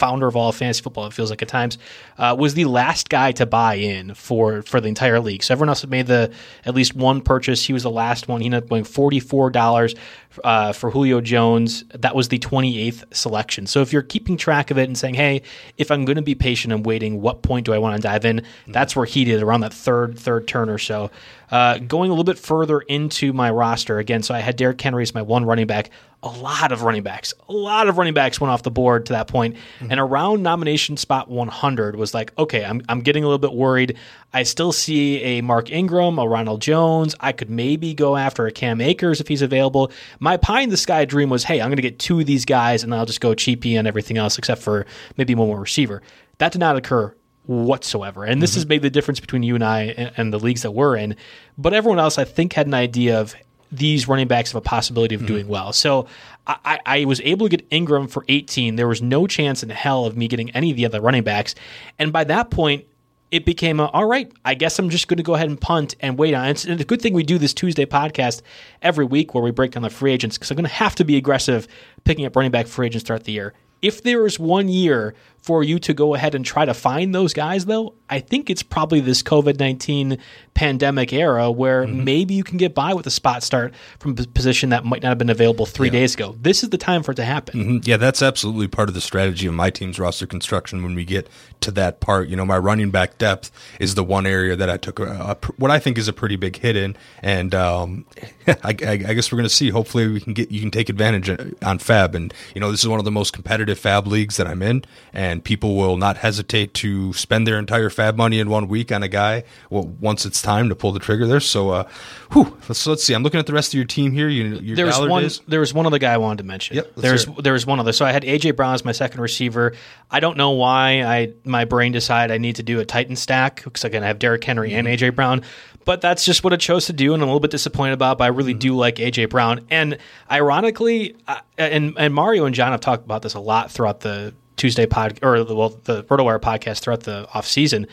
[0.01, 1.79] founder of all fantasy football, it feels like at times,
[2.19, 5.43] uh, was the last guy to buy in for for the entire league.
[5.43, 6.33] So everyone else had made the
[6.65, 7.63] at least one purchase.
[7.63, 8.41] He was the last one.
[8.41, 9.95] He ended up going forty four dollars
[10.43, 11.85] uh, for Julio Jones.
[11.95, 13.67] That was the twenty eighth selection.
[13.67, 15.43] So if you're keeping track of it and saying, hey,
[15.77, 18.25] if I'm going to be patient and waiting, what point do I want to dive
[18.25, 18.39] in?
[18.39, 18.73] Mm-hmm.
[18.73, 21.11] That's where he did around that third third turn or so.
[21.51, 25.03] Uh, going a little bit further into my roster again, so I had Derrick Henry
[25.03, 25.91] as my one running back
[26.23, 27.33] a lot of running backs.
[27.49, 29.57] A lot of running backs went off the board to that point.
[29.57, 29.91] Mm-hmm.
[29.91, 33.97] And around nomination spot 100 was like, okay, I'm, I'm getting a little bit worried.
[34.33, 37.15] I still see a Mark Ingram, a Ronald Jones.
[37.21, 39.91] I could maybe go after a Cam Akers if he's available.
[40.19, 42.45] My pie in the sky dream was, hey, I'm going to get two of these
[42.45, 44.87] guys and I'll just go cheapy on everything else except for
[45.17, 46.03] maybe one more receiver.
[46.39, 47.15] That did not occur
[47.47, 48.25] whatsoever.
[48.25, 48.59] And this mm-hmm.
[48.59, 51.17] has made the difference between you and I and, and, the leagues that we're in.
[51.59, 53.35] But everyone else, I think, had an idea of,
[53.73, 55.29] these running backs have a possibility of mm-hmm.
[55.29, 55.73] doing well.
[55.73, 56.07] So
[56.47, 58.77] I, I, was able to get Ingram for 18.
[58.77, 61.55] There was no chance in hell of me getting any of the other running backs.
[61.99, 62.85] And by that point,
[63.31, 65.95] it became a, all right, I guess I'm just going to go ahead and punt
[66.01, 66.65] and wait on it.
[66.67, 68.43] It's a good thing we do this Tuesday podcast
[68.83, 71.05] every week where we break down the free agents because I'm going to have to
[71.05, 71.69] be aggressive
[72.03, 73.55] picking up running back free agents throughout the year.
[73.83, 77.33] If there is one year for you to go ahead and try to find those
[77.33, 80.19] guys, though, I think it's probably this COVID 19
[80.55, 82.05] pandemic era where mm-hmm.
[82.05, 85.09] maybe you can get by with a spot start from a position that might not
[85.11, 85.93] have been available three yeah.
[85.93, 86.35] days ago.
[86.39, 87.61] This is the time for it to happen.
[87.61, 87.79] Mm-hmm.
[87.85, 91.29] Yeah, that's absolutely part of the strategy of my team's roster construction when we get
[91.61, 92.29] to that part.
[92.29, 95.47] You know, my running back depth is the one area that I took a, a,
[95.57, 96.97] what I think is a pretty big hit in.
[97.23, 98.05] And um,
[98.47, 99.71] I, I, I, guess we're going to see.
[99.71, 101.31] Hopefully, we can get you can take advantage
[101.63, 102.15] on Fab.
[102.15, 104.85] And, you know, this is one of the most competitive Fab leagues that I'm in.
[105.13, 108.91] And and people will not hesitate to spend their entire fab money in one week
[108.91, 111.41] on a guy well, once it's time to pull the trigger there.
[111.41, 111.89] So, uh,
[112.33, 113.15] whew, let's, let's see.
[113.15, 114.29] I'm looking at the rest of your team here.
[114.29, 115.31] You, your there was one.
[115.49, 116.77] There was one other guy I wanted to mention.
[116.77, 116.95] Yep.
[116.97, 117.93] There's there was one other.
[117.93, 119.75] So I had AJ Brown as my second receiver.
[120.11, 123.63] I don't know why I my brain decided I need to do a Titan stack
[123.65, 124.87] because again I have Derrick Henry mm-hmm.
[124.87, 125.43] and AJ Brown
[125.85, 128.19] but that's just what I chose to do, and I'm a little bit disappointed about.
[128.19, 128.61] But I really mm-hmm.
[128.61, 129.99] do like AJ Brown, and
[130.31, 134.35] ironically, uh, and and Mario and John have talked about this a lot throughout the
[134.61, 137.87] Tuesday pod or the, well the RotoWire podcast throughout the off season.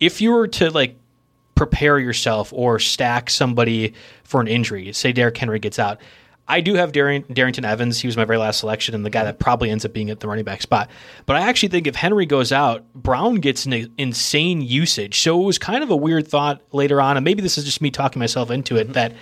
[0.00, 0.96] If you were to like
[1.54, 3.92] prepare yourself or stack somebody
[4.24, 6.00] for an injury, say Derrick Henry gets out.
[6.48, 8.00] I do have Darrynton Evans.
[8.00, 10.20] He was my very last selection and the guy that probably ends up being at
[10.20, 10.88] the running back spot.
[11.26, 15.20] But I actually think if Henry goes out, Brown gets an insane usage.
[15.20, 17.82] So it was kind of a weird thought later on, and maybe this is just
[17.82, 18.92] me talking myself into it, mm-hmm.
[18.92, 19.12] that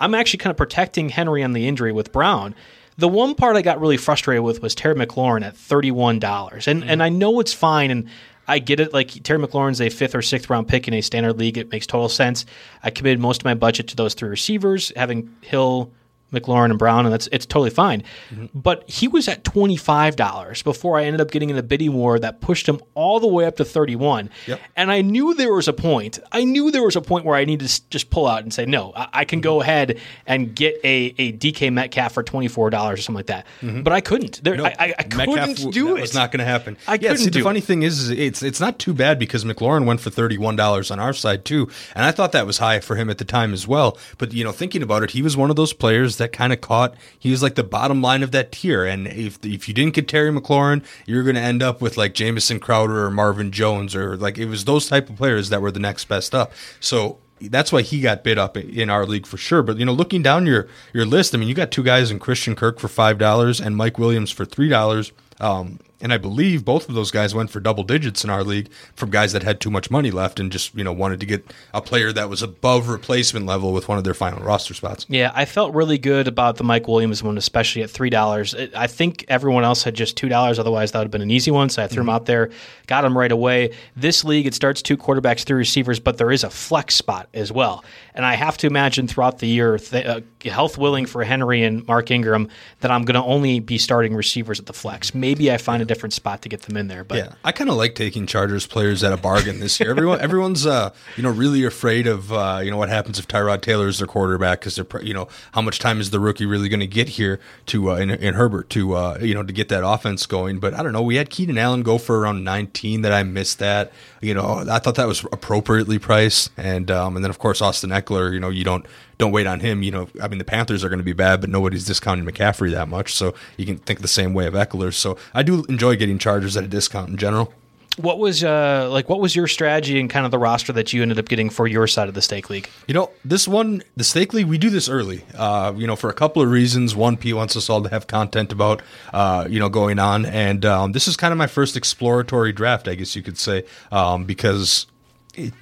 [0.00, 2.54] I'm actually kind of protecting Henry on the injury with Brown.
[3.02, 6.68] The one part I got really frustrated with was Terry McLaurin at $31.
[6.68, 6.88] And mm-hmm.
[6.88, 8.06] and I know it's fine and
[8.46, 8.92] I get it.
[8.92, 11.58] Like Terry McLaurin's a fifth or sixth round pick in a standard league.
[11.58, 12.46] It makes total sense.
[12.80, 15.90] I committed most of my budget to those three receivers, having Hill,
[16.32, 18.02] McLaurin and Brown, and that's it's totally fine.
[18.30, 18.46] Mm-hmm.
[18.54, 21.92] But he was at twenty five dollars before I ended up getting in a bidding
[21.92, 24.30] war that pushed him all the way up to thirty one.
[24.46, 24.60] Yep.
[24.76, 26.18] And I knew there was a point.
[26.32, 28.66] I knew there was a point where I needed to just pull out and say,
[28.66, 29.44] no, I, I can mm-hmm.
[29.44, 33.26] go ahead and get a, a DK Metcalf for twenty four dollars or something like
[33.26, 33.46] that.
[33.60, 33.82] Mm-hmm.
[33.82, 34.42] But I couldn't.
[34.42, 36.02] There, no, I, I, couldn't Metcalf, do it.
[36.02, 36.76] It's not going to happen.
[36.86, 37.64] I yeah, see, the funny it.
[37.64, 40.98] thing is, it's it's not too bad because McLaurin went for thirty one dollars on
[40.98, 43.66] our side too, and I thought that was high for him at the time as
[43.66, 43.98] well.
[44.18, 46.60] But you know, thinking about it, he was one of those players that kind of
[46.60, 48.84] caught he was like the bottom line of that tier.
[48.84, 52.14] And if if you didn't get Terry McLaurin, you're going to end up with like
[52.14, 55.70] Jamison Crowder or Marvin Jones or like it was those type of players that were
[55.70, 56.52] the next best up.
[56.80, 59.62] So that's why he got bid up in our league for sure.
[59.62, 62.18] But you know, looking down your your list, I mean, you got two guys in
[62.18, 65.12] Christian Kirk for five dollars and Mike Williams for three dollars.
[65.40, 68.70] Um, and I believe both of those guys went for double digits in our league
[68.94, 71.54] from guys that had too much money left and just you know wanted to get
[71.72, 75.06] a player that was above replacement level with one of their final roster spots.
[75.08, 78.54] Yeah, I felt really good about the Mike Williams one, especially at three dollars.
[78.76, 80.58] I think everyone else had just two dollars.
[80.58, 81.68] Otherwise, that would have been an easy one.
[81.70, 82.10] So I threw mm-hmm.
[82.10, 82.50] him out there,
[82.86, 83.72] got him right away.
[83.96, 87.52] This league it starts two quarterbacks, three receivers, but there is a flex spot as
[87.52, 87.84] well.
[88.14, 91.86] And I have to imagine throughout the year, th- uh, health willing for Henry and
[91.86, 92.48] Mark Ingram,
[92.80, 95.14] that I'm going to only be starting receivers at the flex.
[95.14, 97.04] Maybe I find a different spot to get them in there.
[97.04, 99.90] But yeah, I kind of like taking Chargers players at a bargain this year.
[99.90, 103.60] Everyone, everyone's uh, you know really afraid of uh, you know what happens if Tyrod
[103.60, 106.68] Taylor is their quarterback because they're you know how much time is the rookie really
[106.68, 109.68] going to get here to uh, in, in, Herbert to uh, you know to get
[109.68, 110.58] that offense going.
[110.58, 111.02] But I don't know.
[111.02, 113.92] We had Keenan Allen go for around 19 that I missed that.
[114.20, 117.90] You know, I thought that was appropriately priced, and um, and then of course Austin
[117.90, 118.32] Ekeler.
[118.32, 118.86] You know, you don't
[119.18, 119.82] don't wait on him.
[119.82, 122.70] You know, I mean the Panthers are going to be bad, but nobody's discounting McCaffrey
[122.72, 124.92] that much, so you can think the same way of Ekeler.
[124.92, 127.52] So I do enjoy getting Chargers at a discount in general.
[127.98, 129.10] What was uh, like?
[129.10, 131.66] What was your strategy and kind of the roster that you ended up getting for
[131.66, 132.66] your side of the steak league?
[132.86, 135.24] You know, this one, the steak league, we do this early.
[135.36, 136.96] Uh, you know, for a couple of reasons.
[136.96, 138.80] One, P wants us all to have content about,
[139.12, 142.88] uh, you know, going on, and um, this is kind of my first exploratory draft,
[142.88, 144.86] I guess you could say, um, because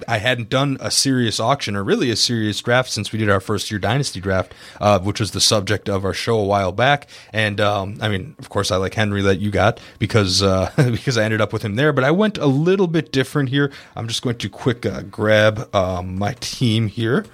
[0.07, 3.39] I hadn't done a serious auction or really a serious draft since we did our
[3.39, 7.07] first year dynasty draft, uh, which was the subject of our show a while back.
[7.31, 11.17] And um, I mean, of course, I like Henry that you got because uh, because
[11.17, 11.93] I ended up with him there.
[11.93, 13.71] But I went a little bit different here.
[13.95, 17.25] I'm just going to quick uh, grab um, my team here,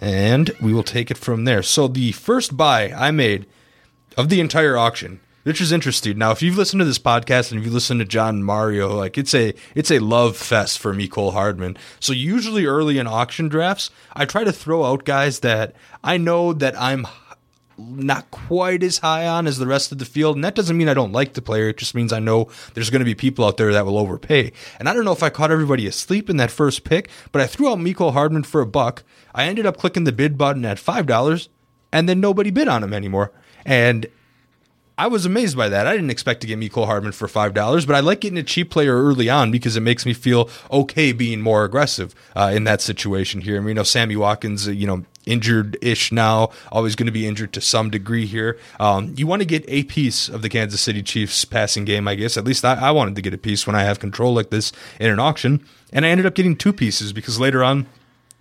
[0.00, 1.62] and we will take it from there.
[1.62, 3.46] So the first buy I made
[4.16, 6.18] of the entire auction which is interesting.
[6.18, 9.16] Now, if you've listened to this podcast and if you listen to John Mario, like
[9.18, 11.76] it's a it's a love fest for Mecole Hardman.
[11.98, 15.74] So usually early in auction drafts, I try to throw out guys that
[16.04, 17.06] I know that I'm
[17.80, 20.36] not quite as high on as the rest of the field.
[20.36, 21.68] And that doesn't mean I don't like the player.
[21.68, 24.52] It just means I know there's going to be people out there that will overpay.
[24.78, 27.46] And I don't know if I caught everybody asleep in that first pick, but I
[27.46, 29.02] threw out Mecole Hardman for a buck.
[29.34, 31.48] I ended up clicking the bid button at $5
[31.92, 33.32] and then nobody bid on him anymore.
[33.64, 34.06] And
[35.00, 35.86] I was amazed by that.
[35.86, 38.42] I didn't expect to get Mecole Hardman for five dollars, but I like getting a
[38.42, 42.64] cheap player early on because it makes me feel okay being more aggressive uh, in
[42.64, 43.62] that situation here.
[43.62, 47.26] Mean, you know, Sammy Watkins, uh, you know, injured ish now, always going to be
[47.26, 48.58] injured to some degree here.
[48.78, 52.14] Um, you want to get a piece of the Kansas City Chiefs passing game, I
[52.14, 52.36] guess.
[52.36, 54.70] At least I, I wanted to get a piece when I have control like this
[54.98, 57.86] in an auction, and I ended up getting two pieces because later on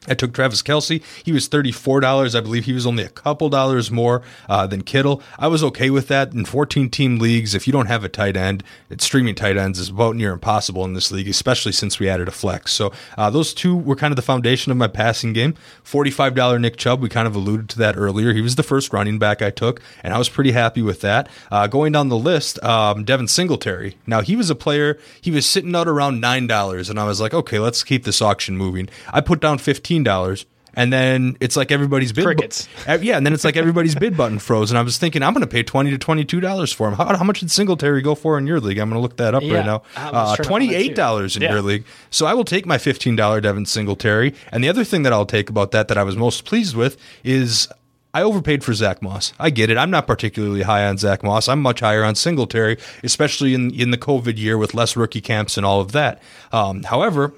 [0.10, 1.04] I took Travis Kelce.
[1.24, 2.36] He was $34.
[2.36, 5.22] I believe he was only a couple dollars more uh, than Kittle.
[5.38, 6.34] I was okay with that.
[6.34, 8.64] In 14 team leagues, if you don't have a tight end,
[8.98, 12.32] streaming tight ends is about near impossible in this league, especially since we added a
[12.32, 12.74] flex.
[12.74, 15.54] So uh, those two were kind of the foundation of my passing game.
[15.86, 18.34] $45 Nick Chubb, we kind of alluded to that earlier.
[18.34, 21.30] He was the first running back I took, and I was pretty happy with that.
[21.52, 23.98] Uh, going down the list, um, Devin Singletary.
[24.08, 27.34] Now, he was a player, he was sitting out around $9, and I was like,
[27.34, 28.90] okay, let's keep this auction moving.
[29.12, 32.70] I put down 15 $15 and then it's like everybody's bid crickets.
[32.86, 35.34] Bu- yeah, and then it's like everybody's bid button froze, and I was thinking I'm
[35.34, 36.94] going to pay twenty to twenty two dollars for him.
[36.94, 38.78] How, how, much did Singletary go for in your league?
[38.78, 39.84] I'm going to look that up yeah, right now.
[39.96, 41.52] Uh, twenty eight dollars in yeah.
[41.52, 41.86] your league.
[42.12, 44.34] So I will take my fifteen dollar Devin Singletary.
[44.52, 46.98] And the other thing that I'll take about that that I was most pleased with
[47.24, 47.68] is
[48.14, 49.34] I overpaid for Zach Moss.
[49.40, 49.78] I get it.
[49.78, 51.48] I'm not particularly high on Zach Moss.
[51.48, 55.58] I'm much higher on Singletary, especially in in the COVID year with less rookie camps
[55.58, 56.22] and all of that.
[56.52, 57.34] Um, however,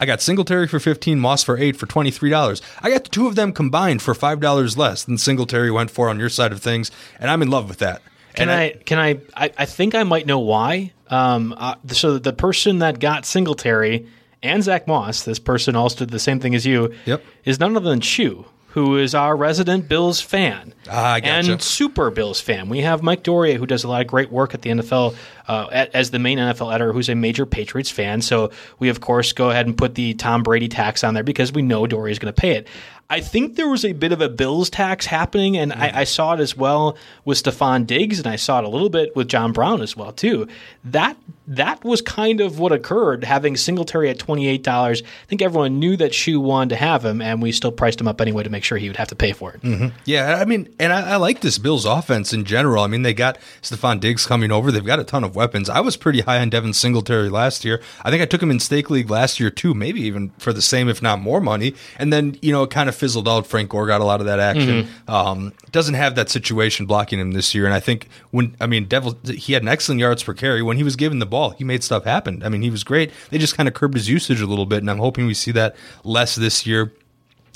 [0.00, 2.62] I got Singletary for 15, Moss for 8 for $23.
[2.82, 6.18] I got the two of them combined for $5 less than Singletary went for on
[6.18, 8.00] your side of things, and I'm in love with that.
[8.34, 9.50] Can I, I, Can I, I?
[9.58, 10.92] I think I might know why.
[11.08, 14.06] Um, uh, so the person that got Singletary
[14.42, 16.94] and Zach Moss, this person also did the same thing as you.
[17.04, 17.22] Yep.
[17.44, 21.52] Is none other than Chew who is our resident Bills fan Ah, I gotcha.
[21.52, 22.68] and super Bills fan.
[22.68, 25.14] We have Mike Doria, who does a lot of great work at the NFL
[25.48, 28.22] uh, at, as the main NFL editor, who's a major Patriots fan.
[28.22, 31.52] So we, of course, go ahead and put the Tom Brady tax on there because
[31.52, 32.68] we know Doria is going to pay it.
[33.10, 36.34] I think there was a bit of a Bills tax happening, and I, I saw
[36.34, 39.52] it as well with Stefon Diggs, and I saw it a little bit with John
[39.52, 40.46] Brown as well too.
[40.84, 41.16] That
[41.48, 43.24] that was kind of what occurred.
[43.24, 47.04] Having Singletary at twenty eight dollars, I think everyone knew that Shoe wanted to have
[47.04, 49.16] him, and we still priced him up anyway to make sure he would have to
[49.16, 49.62] pay for it.
[49.62, 49.88] Mm-hmm.
[50.04, 52.84] Yeah, I mean, and I, I like this Bills offense in general.
[52.84, 54.70] I mean, they got Stefon Diggs coming over.
[54.70, 55.68] They've got a ton of weapons.
[55.68, 57.82] I was pretty high on Devin Singletary last year.
[58.04, 60.62] I think I took him in steak league last year too, maybe even for the
[60.62, 61.74] same, if not more money.
[61.98, 63.46] And then you know, kind of fizzled out.
[63.46, 64.86] Frank Gore got a lot of that action.
[65.08, 67.64] Um, doesn't have that situation blocking him this year.
[67.64, 70.76] And I think when I mean, Devil, he had an excellent yards per carry when
[70.76, 71.50] he was given the ball.
[71.50, 72.42] He made stuff happen.
[72.44, 73.10] I mean, he was great.
[73.30, 75.50] They just kind of curbed his usage a little bit, and I'm hoping we see
[75.52, 76.92] that less this year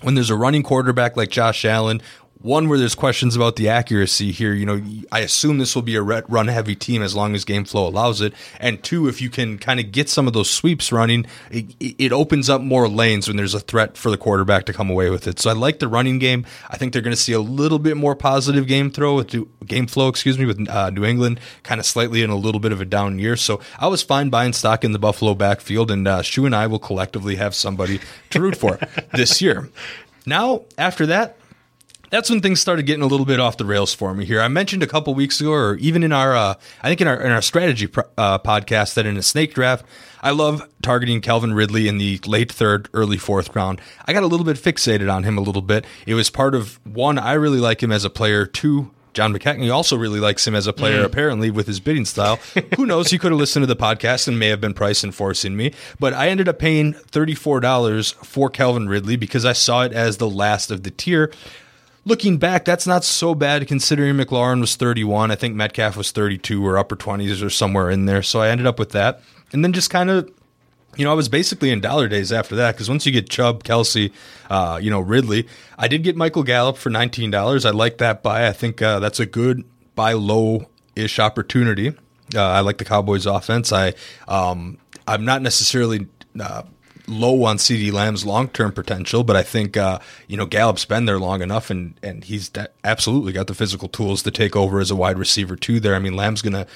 [0.02, 2.02] when there's a running quarterback like Josh Allen,
[2.44, 4.78] one where there's questions about the accuracy here, you know,
[5.11, 8.20] I assume this will be a run heavy team as long as game flow allows
[8.20, 8.35] it.
[8.61, 12.12] And two, if you can kind of get some of those sweeps running, it, it
[12.12, 15.26] opens up more lanes when there's a threat for the quarterback to come away with
[15.26, 15.40] it.
[15.40, 16.44] So I like the running game.
[16.68, 19.35] I think they're going to see a little bit more positive game throw with
[19.66, 22.72] game flow, excuse me, with uh, New England kind of slightly in a little bit
[22.72, 23.37] of a down year.
[23.37, 26.66] So I was fine buying stock in the Buffalo backfield, and uh, Shu and I
[26.66, 28.78] will collectively have somebody to root for
[29.14, 29.70] this year.
[30.26, 31.38] Now, after that,
[32.14, 34.40] that's when things started getting a little bit off the rails for me here.
[34.40, 37.20] I mentioned a couple weeks ago, or even in our, uh, I think in our
[37.20, 39.85] in our strategy uh, podcast, that in a snake draft,
[40.22, 43.81] I love targeting Calvin Ridley in the late third, early fourth round.
[44.07, 45.85] I got a little bit fixated on him a little bit.
[46.07, 48.46] It was part of one, I really like him as a player.
[48.46, 51.05] Two, John McKechnie also really likes him as a player, mm.
[51.05, 52.37] apparently, with his bidding style.
[52.77, 53.11] Who knows?
[53.11, 55.72] He could have listened to the podcast and may have been price enforcing me.
[55.98, 60.29] But I ended up paying $34 for Calvin Ridley because I saw it as the
[60.29, 61.33] last of the tier.
[62.07, 65.31] Looking back, that's not so bad considering McLaurin was 31.
[65.31, 68.23] I think Metcalf was 32 or upper 20s or somewhere in there.
[68.23, 69.23] So I ended up with that.
[69.53, 70.31] And then just kind of
[70.97, 73.64] you know, I was basically in dollar days after that because once you get Chubb,
[73.64, 74.12] Kelce,
[74.51, 77.64] uh, you know, Ridley, I did get Michael Gallup for nineteen dollars.
[77.64, 78.47] I like that buy.
[78.47, 79.64] I think uh, that's a good
[79.95, 81.88] buy low ish opportunity.
[82.35, 83.73] Uh, I like the Cowboys offense.
[83.73, 83.95] I
[84.29, 86.07] um, I'm not necessarily
[86.38, 86.62] uh,
[87.07, 91.07] low on CeeDee Lamb's long term potential, but I think uh, you know Gallup's been
[91.07, 92.51] there long enough, and and he's
[92.83, 95.81] absolutely got the physical tools to take over as a wide receiver too.
[95.81, 96.67] There, I mean, Lamb's gonna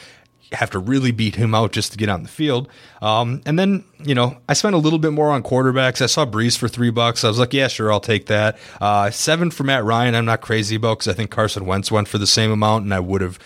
[0.53, 2.69] have to really beat him out just to get on the field.
[3.03, 6.01] Um, and then, you know, I spent a little bit more on quarterbacks.
[6.01, 7.23] I saw Brees for three bucks.
[7.25, 8.59] I was like, yeah, sure, I'll take that.
[8.81, 10.15] Uh, seven for Matt Ryan.
[10.15, 12.95] I'm not crazy about because I think Carson Wentz went for the same amount, and
[12.95, 13.39] I would have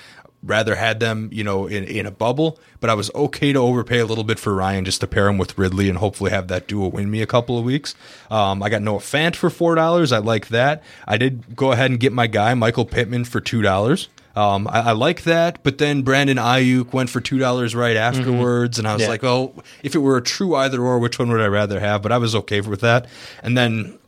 [0.42, 2.59] rather had them, you know, in, in a bubble.
[2.81, 5.38] But I was okay to overpay a little bit for Ryan just to pair him
[5.38, 7.94] with Ridley and hopefully have that duo win me a couple of weeks.
[8.31, 10.12] Um, I got Noah Fant for four dollars.
[10.12, 10.83] I like that.
[11.07, 14.09] I did go ahead and get my guy Michael Pittman for two dollars.
[14.35, 18.78] Um, I, I, like that, but then Brandon Aiyuk went for two dollars right afterwards,
[18.78, 18.87] mm-hmm.
[18.87, 19.09] and I was Yeah.
[19.09, 22.00] like, "Well, if it were a true either or, which one would I rather have?"
[22.00, 23.07] But I was okay with that.
[23.42, 23.98] And then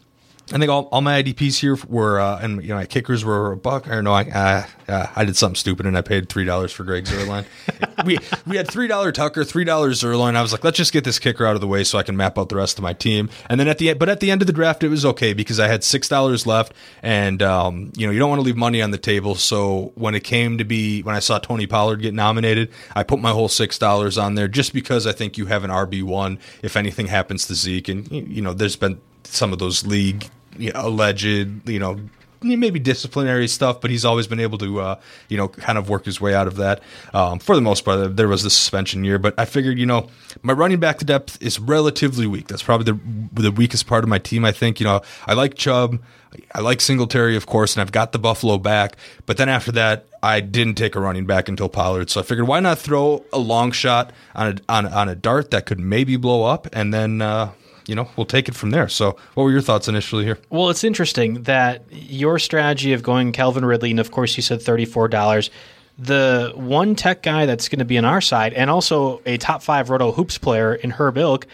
[0.52, 3.52] I think all, all my IDPs here were, uh, and you know, my kickers were
[3.52, 3.88] a buck.
[3.88, 7.04] Or no, I uh, I did something stupid, and I paid three dollars for Greg
[7.04, 7.46] Zuerlein.
[8.04, 10.36] we we had three dollar Tucker, three dollars Zuerlein.
[10.36, 12.14] I was like, let's just get this kicker out of the way so I can
[12.14, 13.30] map out the rest of my team.
[13.48, 15.58] And then at the but at the end of the draft, it was okay because
[15.58, 18.82] I had six dollars left, and um, you know, you don't want to leave money
[18.82, 19.36] on the table.
[19.36, 23.18] So when it came to be when I saw Tony Pollard get nominated, I put
[23.18, 26.38] my whole six dollars on there just because I think you have an RB one
[26.62, 30.72] if anything happens to Zeke, and you know, there's been some of those league you
[30.72, 31.24] know, alleged,
[31.68, 31.98] you know,
[32.44, 36.04] maybe disciplinary stuff, but he's always been able to, uh, you know, kind of work
[36.04, 36.82] his way out of that.
[37.12, 40.08] Um, for the most part, there was the suspension year, but I figured, you know,
[40.42, 42.48] my running back to depth is relatively weak.
[42.48, 44.44] That's probably the the weakest part of my team.
[44.44, 45.98] I think, you know, I like Chubb,
[46.54, 48.96] I like Singletary, of course, and I've got the Buffalo back.
[49.26, 52.10] But then after that, I didn't take a running back until Pollard.
[52.10, 55.50] So I figured, why not throw a long shot on a on, on a dart
[55.52, 57.22] that could maybe blow up, and then.
[57.22, 57.52] Uh,
[57.86, 58.88] you know, we'll take it from there.
[58.88, 60.38] So, what were your thoughts initially here?
[60.50, 64.62] Well, it's interesting that your strategy of going Calvin Ridley, and of course you said
[64.62, 65.50] thirty-four dollars.
[65.96, 69.62] The one tech guy that's going to be on our side, and also a top
[69.62, 71.46] five Roto Hoops player in Herb Ilk,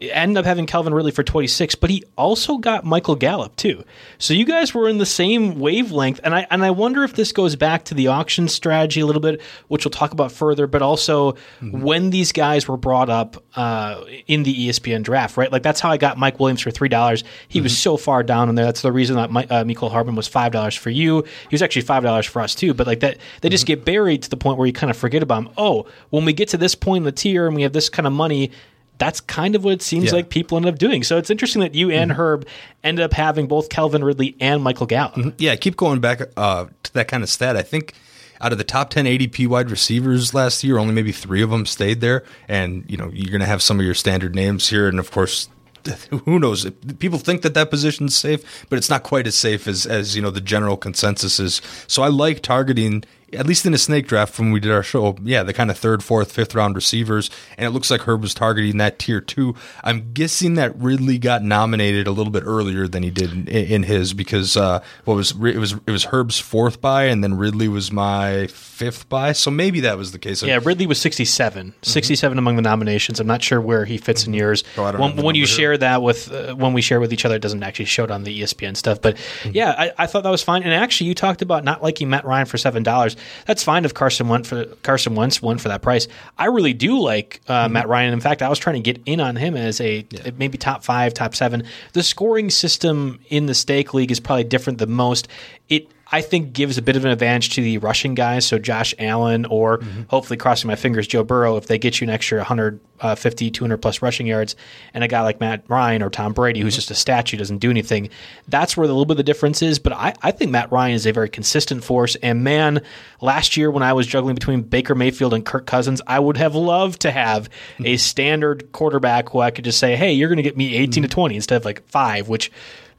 [0.00, 3.82] ended up having Calvin Ridley for 26, but he also got Michael Gallup too.
[4.18, 7.32] So you guys were in the same wavelength, and I and I wonder if this
[7.32, 10.82] goes back to the auction strategy a little bit, which we'll talk about further, but
[10.82, 11.80] also mm-hmm.
[11.80, 15.50] when these guys were brought up uh, in the ESPN draft, right?
[15.50, 17.24] Like that's how I got Mike Williams for three dollars.
[17.48, 17.64] He mm-hmm.
[17.64, 18.66] was so far down in there.
[18.66, 21.22] That's the reason that my, uh, Mecole Hardman was five dollars for you.
[21.22, 22.74] He was actually five dollars for us too.
[22.74, 23.80] But like that, they just mm-hmm.
[23.80, 25.54] get buried to the point where you kind of forget about them.
[25.56, 28.06] Oh, when we get to this point in the tier and we have this kind
[28.06, 28.50] of money
[28.98, 30.12] that's kind of what it seems Yeah.
[30.12, 31.02] like people end up doing.
[31.02, 32.46] So it's interesting that you and Herb
[32.82, 35.34] ended up having both Calvin Ridley and Michael Gallup.
[35.38, 37.56] Yeah, I keep going back uh, to that kind of stat.
[37.56, 37.94] I think
[38.40, 41.66] out of the top 10 ADP wide receivers last year, only maybe three of them
[41.66, 42.22] stayed there.
[42.48, 44.88] And, you know, you're going to have some of your standard names here.
[44.88, 45.48] And of course,
[46.24, 46.68] who knows?
[46.98, 50.22] People think that that position's safe, but it's not quite as safe as, as you
[50.22, 51.62] know, the general consensus is.
[51.86, 55.16] So I like targeting at least in a snake draft when we did our show,
[55.22, 58.34] yeah, the kind of third, fourth, fifth round receivers, and it looks like Herb was
[58.34, 59.54] targeting that tier two.
[59.82, 63.82] I'm guessing that Ridley got nominated a little bit earlier than he did in, in
[63.82, 67.68] his because uh, what was it was it was Herb's fourth buy, and then Ridley
[67.68, 70.42] was my fifth buy, so maybe that was the case.
[70.42, 71.74] Yeah, Ridley was 67.
[71.82, 73.18] 67 among the nominations.
[73.20, 74.62] I'm not sure where he fits in yours.
[74.76, 75.46] Oh, when when you here.
[75.46, 78.10] share that with uh, when we share with each other, it doesn't actually show it
[78.10, 79.00] on the ESPN stuff.
[79.02, 79.50] But Mm-hmm.
[79.54, 80.62] yeah, I, I thought that was fine.
[80.62, 83.15] And actually, you talked about not liking Matt Ryan for seven dollars.
[83.46, 86.08] That's fine if Carson went for Carson Wentz won for that price.
[86.38, 87.72] I really do like uh, Mm-hmm.
[87.72, 88.12] Matt Ryan.
[88.12, 90.06] In fact, I was trying to get in on him as a
[90.36, 91.64] maybe top five, top seven.
[91.94, 95.28] The scoring system in the steak league is probably different than most.
[95.68, 98.46] It I think gives a bit of an advantage to the rushing guys.
[98.46, 100.02] So Josh Allen or mm-hmm.
[100.08, 103.78] hopefully crossing my fingers, Joe Burrow, if they get you an extra 150, uh, 200
[103.78, 104.54] plus rushing yards
[104.94, 106.78] and a guy like Matt Ryan or Tom Brady, who's mm-hmm.
[106.78, 108.08] just a statue, doesn't do anything.
[108.46, 109.80] That's where the little bit of the difference is.
[109.80, 112.14] But I, I think Matt Ryan is a very consistent force.
[112.16, 112.82] And man,
[113.20, 116.54] last year when I was juggling between Baker Mayfield and Kirk Cousins, I would have
[116.54, 117.86] loved to have mm-hmm.
[117.86, 121.02] a standard quarterback who I could just say, hey, you're going to get me 18
[121.02, 122.52] to 20 instead of like five, which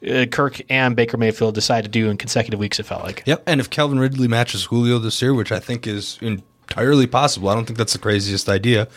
[0.05, 2.79] uh, Kirk and Baker Mayfield decided to do in consecutive weeks.
[2.79, 3.23] It felt like.
[3.25, 7.49] Yep, and if Calvin Ridley matches Julio this year, which I think is entirely possible,
[7.49, 8.87] I don't think that's the craziest idea.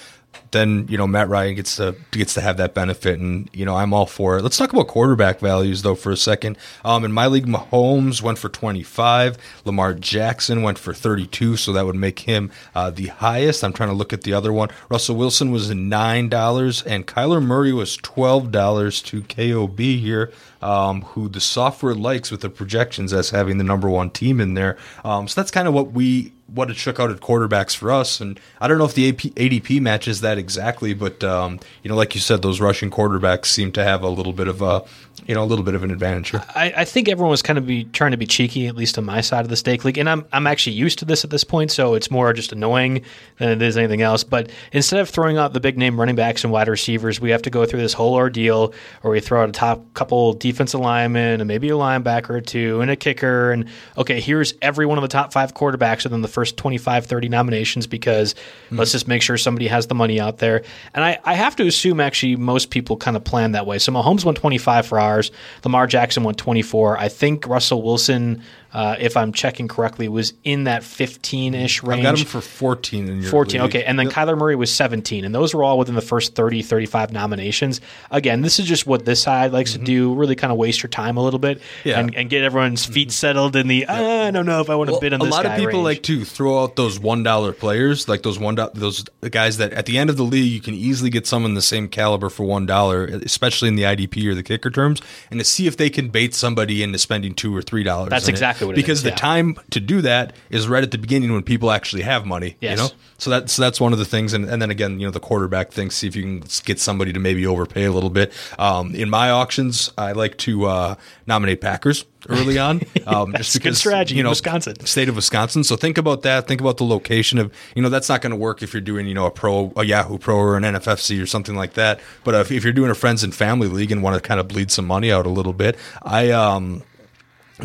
[0.51, 3.77] Then you know Matt Ryan gets to gets to have that benefit, and you know
[3.77, 4.43] I'm all for it.
[4.43, 6.59] Let's talk about quarterback values though for a second.
[6.85, 11.87] Um, in my league, Mahomes went for 25, Lamar Jackson went for 32, so that
[11.87, 13.63] would make him uh, the highest.
[13.63, 14.71] I'm trying to look at the other one.
[14.89, 21.03] Russell Wilson was nine dollars, and Kyler Murray was twelve dollars to KOB here um,
[21.03, 24.77] who the software likes with the projections as having the number one team in there.
[25.05, 28.21] Um, so that's kind of what we what it shook out at quarterbacks for us.
[28.21, 31.97] And I don't know if the AP, ADP matches that exactly, but um, you know,
[31.97, 34.85] like you said, those rushing quarterbacks seem to have a little bit of a
[35.31, 36.43] you know a little bit of an advantage here.
[36.57, 39.05] I, I think everyone was kind of be trying to be cheeky, at least on
[39.05, 41.45] my side of the steak league, and I'm I'm actually used to this at this
[41.45, 43.03] point, so it's more just annoying
[43.39, 44.25] than it is anything else.
[44.25, 47.43] But instead of throwing out the big name running backs and wide receivers, we have
[47.43, 51.41] to go through this whole ordeal, where we throw out a top couple defensive linemen
[51.41, 53.67] and maybe a linebacker or two and a kicker, and
[53.97, 57.87] okay, here's every one of the top five quarterbacks within the first 25, 30 nominations
[57.87, 58.35] because
[58.69, 58.79] hmm.
[58.79, 60.65] let's just make sure somebody has the money out there.
[60.93, 63.79] And I, I have to assume actually most people kind of plan that way.
[63.79, 65.20] So Mahomes went 25 for ours.
[65.65, 66.99] Lamar Jackson went 24.
[66.99, 68.43] I think Russell Wilson,
[68.73, 71.99] uh, if I'm checking correctly, was in that 15 ish range.
[72.07, 73.61] I've got him for 14 in your 14.
[73.63, 73.71] league.
[73.71, 73.85] Okay.
[73.85, 75.25] And then Kyler Murray was 17.
[75.25, 77.81] And those were all within the first 30, 35 nominations.
[78.11, 80.91] Again, this is just what this side likes to do, really kind of waste your
[80.91, 81.89] time a little bit Mm-hmm.
[81.89, 82.01] Yeah.
[82.01, 84.89] and, and get everyone's feet settled in the, "Ah, I don't know if I want
[84.89, 87.23] to Well, bid on a lot of people range." like to throw out those one
[87.23, 90.61] dollar players, like those one those guys that at the end of the league you
[90.61, 94.35] can easily get someone the same caliber for one dollar, especially in the IDP or
[94.35, 95.01] the kicker terms,
[95.31, 98.11] and to see if they can bait somebody into spending two or three dollars.
[98.11, 99.17] That's in exactly what because is, the yeah.
[99.17, 102.57] time to do that is right at the beginning when people actually have money.
[102.61, 102.79] Yes.
[102.79, 105.07] You know, so that's so that's one of the things, and, and then again, you
[105.07, 105.91] know, the quarterback thing.
[105.91, 108.33] See if you can get somebody to maybe overpay a little bit.
[108.59, 110.95] Um, in my auctions, I like to uh,
[111.27, 114.79] nominate Packers early on, um, just That's a good because strategy You know, Wisconsin.
[114.87, 115.65] state of Wisconsin.
[115.65, 116.47] So think about that.
[116.47, 119.07] Think about the location of, you know, that's not going to work if you're doing,
[119.07, 122.01] you know, a pro, a Yahoo Pro or an NFFC or something like that.
[122.25, 124.49] But if, if you're doing a friends and family league and want to kind of
[124.49, 126.83] bleed some money out a little bit, I, um,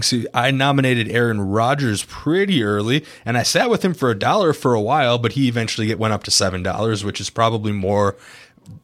[0.01, 4.53] See, I nominated Aaron Rodgers pretty early, and I sat with him for a dollar
[4.53, 8.15] for a while, but he eventually went up to seven dollars, which is probably more.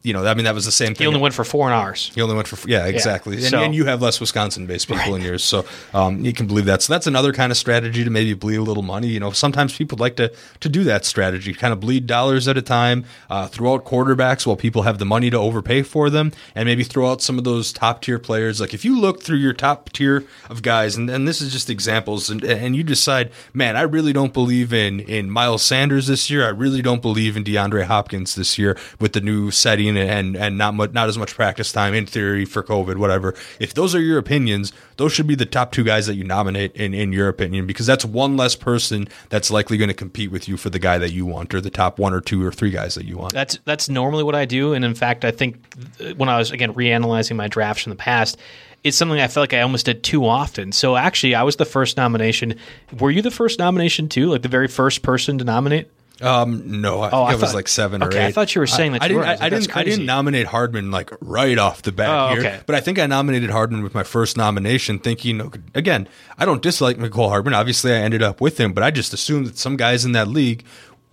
[0.02, 1.04] You know, I mean, that was the same thing.
[1.04, 2.10] he only went for four in ours.
[2.14, 3.36] He only went for yeah, exactly.
[3.36, 5.64] and, so- and you have less Wisconsin-based people in yours, so
[5.94, 6.82] um, you can believe that.
[6.82, 9.08] So that's another kind of strategy to maybe bleed a little money.
[9.08, 12.56] You know, sometimes people like to to do that strategy, kind of bleed dollars at
[12.56, 16.32] a time, uh, throw out quarterbacks while people have the money to overpay for them,
[16.54, 18.60] and maybe throw out some of those top tier players.
[18.60, 21.70] Like if you look through your top tier of guys, and, and this is just
[21.70, 26.28] examples, and, and you decide, man, I really don't believe in in Miles Sanders this
[26.30, 26.44] year.
[26.44, 30.58] I really don't believe in DeAndre Hopkins this year with the new setting and and
[30.58, 33.34] not much, not as much practice time in theory for COVID, whatever.
[33.58, 36.74] If those are your opinions, those should be the top two guys that you nominate
[36.74, 40.48] in in your opinion because that's one less person that's likely going to compete with
[40.48, 42.70] you for the guy that you want or the top one or two or three
[42.70, 43.32] guys that you want.
[43.32, 45.56] That's that's normally what I do, and in fact, I think
[46.00, 48.38] uh, when I was again reanalyzing my drafts in the past,
[48.84, 50.72] it's something I felt like I almost did too often.
[50.72, 52.54] So actually, I was the first nomination.
[52.98, 54.30] Were you the first nomination too?
[54.30, 55.88] Like the very first person to nominate?
[56.20, 58.26] Um, no, I Oh, think I it was thought- like seven or eight.
[58.26, 59.20] I thought you were saying that I, you didn't.
[59.20, 59.24] were.
[59.26, 59.76] I I, like, I didn't.
[59.76, 62.60] I didn't nominate Hardman like right off the bat Oh, here, okay.
[62.66, 66.06] but I think I nominated Hardman with my first nomination, thinking again,
[66.38, 67.54] I don't dislike Mecole Hardman.
[67.54, 70.28] Obviously, I ended up with him, but I just assumed that some guys in that
[70.28, 70.64] league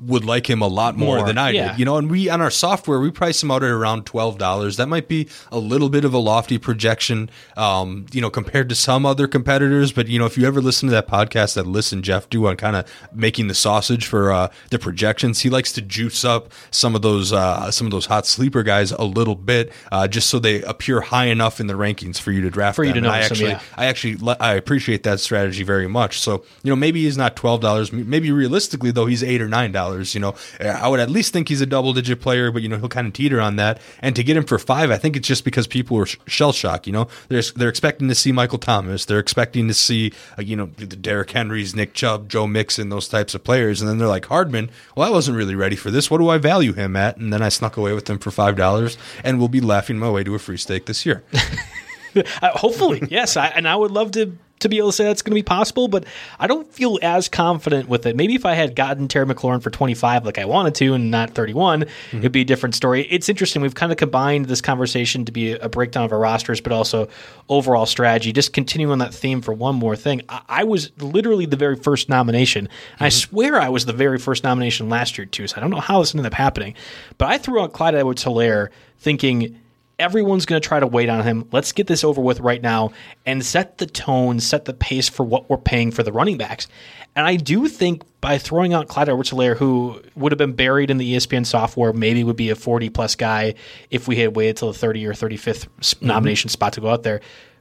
[0.02, 1.72] would like him a lot more, More, than I yeah.
[1.72, 1.80] did.
[1.80, 4.78] You know, and we on our software we price him out at around twelve dollars.
[4.78, 8.76] That might be a little bit of a lofty projection, um, you know, compared to
[8.76, 9.92] some other competitors.
[9.92, 12.56] But you know, if you ever listen to that podcast that Listen Jeff do on
[12.56, 16.96] kind of making the sausage for uh, the projections, he likes to juice up some
[16.96, 20.40] of those uh, some of those hot sleeper guys a little bit, uh, just so
[20.40, 23.08] they appear high enough in the rankings for you to draft For you to And
[23.08, 23.62] I them, actually, yeah.
[23.76, 26.20] I actually, I appreciate that strategy very much.
[26.20, 27.92] So, you know, maybe he's not twelve dollars.
[27.92, 29.89] Maybe realistically, though, he's eight or nine dollars.
[29.98, 32.78] You know, I would at least think he's a double digit player, but you know,
[32.78, 33.82] he'll kind of teeter on that.
[34.02, 36.88] And to get him for five, I think it's just because people sh- shell shocked.
[36.88, 40.56] You know, they're they're expecting to see Michael Thomas, they're expecting to see, uh, you
[40.56, 44.08] know, the Derrick Henrys, Nick Chubb, Joe Mixon, those types of players, and then they're
[44.08, 44.70] like Hardman.
[44.96, 46.10] Well, I wasn't really ready for this.
[46.10, 47.18] What do I value him at?
[47.18, 50.10] And then I snuck away with him for five dollars, and we'll be laughing my
[50.10, 51.24] way to a free steak this year.
[52.42, 53.38] Uh, hopefully, yes.
[53.38, 55.44] I, and I would love to to be able to say that's going to be
[55.44, 56.06] possible, but
[56.38, 58.16] I don't feel as confident with it.
[58.16, 61.32] Maybe if I had gotten Terry McLaurin for 25 like I wanted to and not
[61.32, 63.08] 31, it'd be a different story.
[63.10, 63.62] It's interesting.
[63.62, 67.08] We've kind of combined this conversation to be a breakdown of our rosters, but also
[67.48, 68.34] overall strategy.
[68.34, 70.22] Just continuing on that theme for one more thing.
[70.30, 72.70] I, I was literally the very first nomination.
[73.00, 75.48] I swear I was the very first nomination last year, too.
[75.48, 76.76] So I don't know how this ended up happening,
[77.18, 79.58] but I threw out Clyde Edwards Helaire thinking
[80.00, 81.48] everyone's going to try to wait on him.
[81.52, 82.92] Let's get this over with right now
[83.26, 86.68] and set the tone, set the pace for what we're paying for the running backs.
[87.16, 90.98] And I do think by throwing out Clyde edwards who would have been buried in
[90.98, 93.56] the ESPN software, maybe would be a 40 plus guy
[93.90, 97.04] if we had waited till the 30 or 35th s- nomination spot to go out
[97.04, 97.20] there.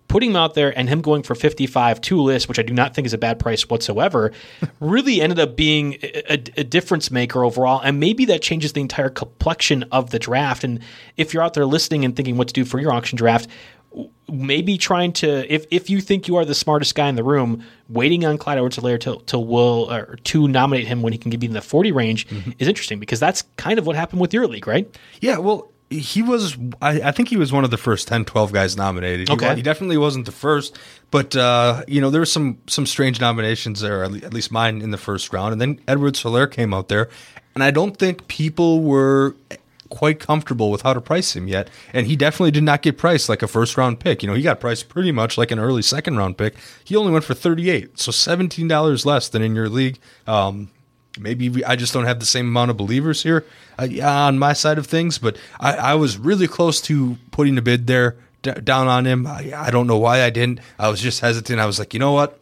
[0.09, 2.95] Putting him out there and him going for 55 to Liss, which I do not
[2.95, 4.33] think is a bad price whatsoever,
[4.81, 7.81] really ended up being a, a- a difference maker overall.
[7.81, 10.65] And maybe that changes the entire complexion of the draft.
[10.65, 10.81] And
[11.17, 13.49] if you're out there listening and thinking what to do for your auction draft,
[14.29, 17.65] maybe trying to, if, if you think you are the smartest guy in the room,
[17.89, 21.41] waiting on Clyde edwards till, till will, or to nominate him when he can get
[21.41, 22.51] be in the 40 range mm-hmm.
[22.59, 24.95] is interesting because that's kind of what happened with your league, right?
[25.21, 26.57] Yeah, well, he was.
[26.83, 29.29] I, I think he was one of the first 10, 12 guys nominated.
[29.29, 29.55] He, Okay.
[29.57, 30.79] he definitely wasn't the first,
[31.11, 34.91] but uh, you know there were some some strange nominations there, at least mine in
[34.91, 37.09] the first round, and then edward Helaire came out there,
[37.55, 39.35] and I don't think people were
[39.91, 43.31] quite comfortable with how to price him yet, and he definitely did not get priced
[43.31, 44.23] like a first round pick.
[44.23, 46.55] You know, he got priced pretty much like an early second round pick.
[46.85, 49.99] He only went for thirty eight, so seventeen dollars less than in your league.
[50.27, 50.71] Um,
[51.19, 53.45] maybe I just don't have the same amount of believers here
[53.79, 57.63] uh, on my side of things, but I, I was really close to putting a
[57.63, 59.27] bid there d- down on him.
[59.27, 60.61] I, I don't know why I didn't.
[60.79, 61.61] I was just hesitant.
[61.61, 62.39] I was like, you know what?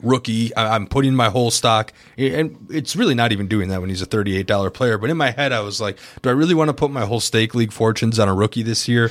[0.00, 3.88] Rookie, I, I'm putting my whole stock, and it's really not even doing that when
[3.88, 4.98] he's a $38 player.
[4.98, 7.20] But in my head, I was like, do I really want to put my whole
[7.20, 9.10] steak league fortunes on a rookie this year?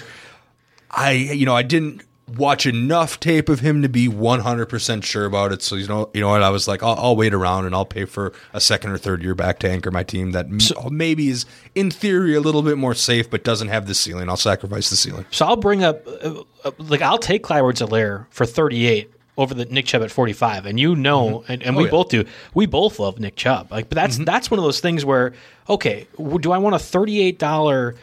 [0.89, 2.03] I, you know, I didn't
[2.36, 5.61] watch enough tape of him to be 100% sure about it.
[5.61, 6.43] So, you know, you know what?
[6.43, 9.23] I was like, I'll, I'll wait around and I'll pay for a second or third
[9.23, 10.59] year back to anchor my team that m-
[10.95, 14.30] maybe is in theory a little bit more safe, but doesn't have the ceiling.
[14.30, 15.25] I'll sacrifice the ceiling.
[15.32, 19.53] So I'll bring up, uh, uh, like, I'll take Clyde edwards helaire for 38 over
[19.53, 20.65] the Nick Chubb at 45.
[20.65, 21.91] And you know, and, and we yeah.
[21.91, 23.71] both do, we both love Nick Chubb.
[23.71, 25.34] Like, but that's that's one of those things where,
[25.69, 27.95] okay, do I want a $38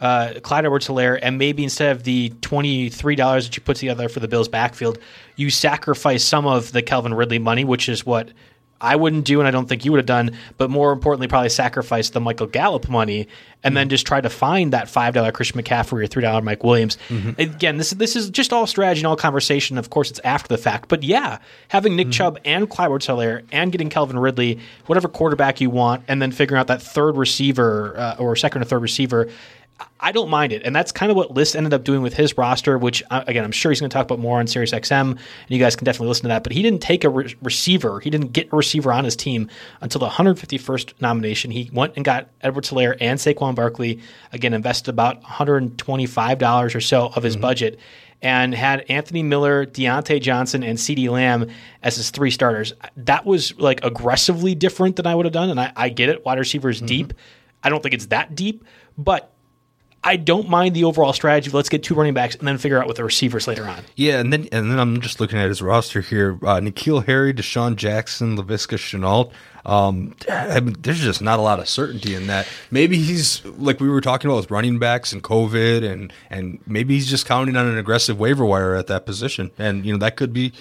[0.00, 4.20] uh, Clyde edwards helaire and maybe instead of the $23 that you put together for
[4.20, 4.98] the Bills backfield,
[5.36, 8.30] you sacrifice some of the Calvin Ridley money, which is what
[8.80, 10.36] I wouldn't do, and I don't think you would have done.
[10.56, 13.26] But more importantly, probably sacrifice the Michael Gallup money,
[13.64, 16.62] and then just try to find that five dollar Christian McCaffrey or three dollar Mike
[16.62, 16.96] Williams.
[17.38, 19.78] Again, this this is just all strategy and all conversation.
[19.78, 21.38] Of course, it's after the fact, but yeah,
[21.68, 26.22] having Nick Chubb and Clyde Edwards-Helaire and getting Calvin Ridley, whatever quarterback you want, and
[26.22, 29.28] then figuring out that third receiver uh, or second or third receiver.
[30.00, 32.36] I don't mind it, and that's kind of what Liss ended up doing with his
[32.38, 32.78] roster.
[32.78, 35.18] Which uh, again, I'm sure he's going to talk about more on Sirius XM, and
[35.48, 36.42] you guys can definitely listen to that.
[36.44, 39.48] But he didn't take a re- receiver; he didn't get a receiver on his team
[39.80, 41.50] until the 151st nomination.
[41.50, 44.00] He went and got Edwards Helaire and Saquon Barkley.
[44.32, 47.78] Again, invested about 125 dollars or so of his budget,
[48.22, 51.50] and had Anthony Miller, Diontae Johnson, and CeeDee Lamb
[51.82, 52.72] as his three starters.
[52.96, 56.24] That was like aggressively different than I would have done, and I, I get it.
[56.24, 57.12] Wide receiver is deep.
[57.62, 58.64] I don't think it's that deep,
[58.96, 59.32] but
[60.04, 61.50] I don't mind the overall strategy.
[61.50, 63.82] Let's get two running backs and then figure out with the receivers later on.
[63.96, 67.34] Yeah, and then and then I'm just looking at his roster here: uh, N'Keal Harry,
[67.34, 69.32] DeSean Jackson, Laviska Shenault.
[69.66, 72.48] Um, I mean, there's just not a lot of certainty in that.
[72.70, 76.94] Maybe he's like we were talking about with running backs and COVID, and and maybe
[76.94, 80.16] he's just counting on an aggressive waiver wire at that position, and you know that
[80.16, 80.52] could be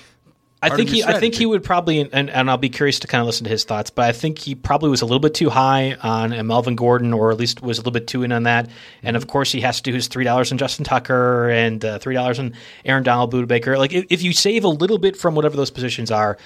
[0.71, 3.21] I think he I think he would probably and, and I'll be curious to kind
[3.21, 5.49] of listen to his thoughts, but I think he probably was a little bit too
[5.49, 8.43] high on uh, Melvin Gordon, or at least was a little bit too in on
[8.43, 8.69] that.
[9.03, 11.99] And of course, he has to do his three dollars on Justin Tucker and uh,
[11.99, 12.53] three dollars on
[12.85, 13.77] Aaron Donald, Budda Baker.
[13.77, 16.37] Like if, if you save a little bit from whatever those positions are,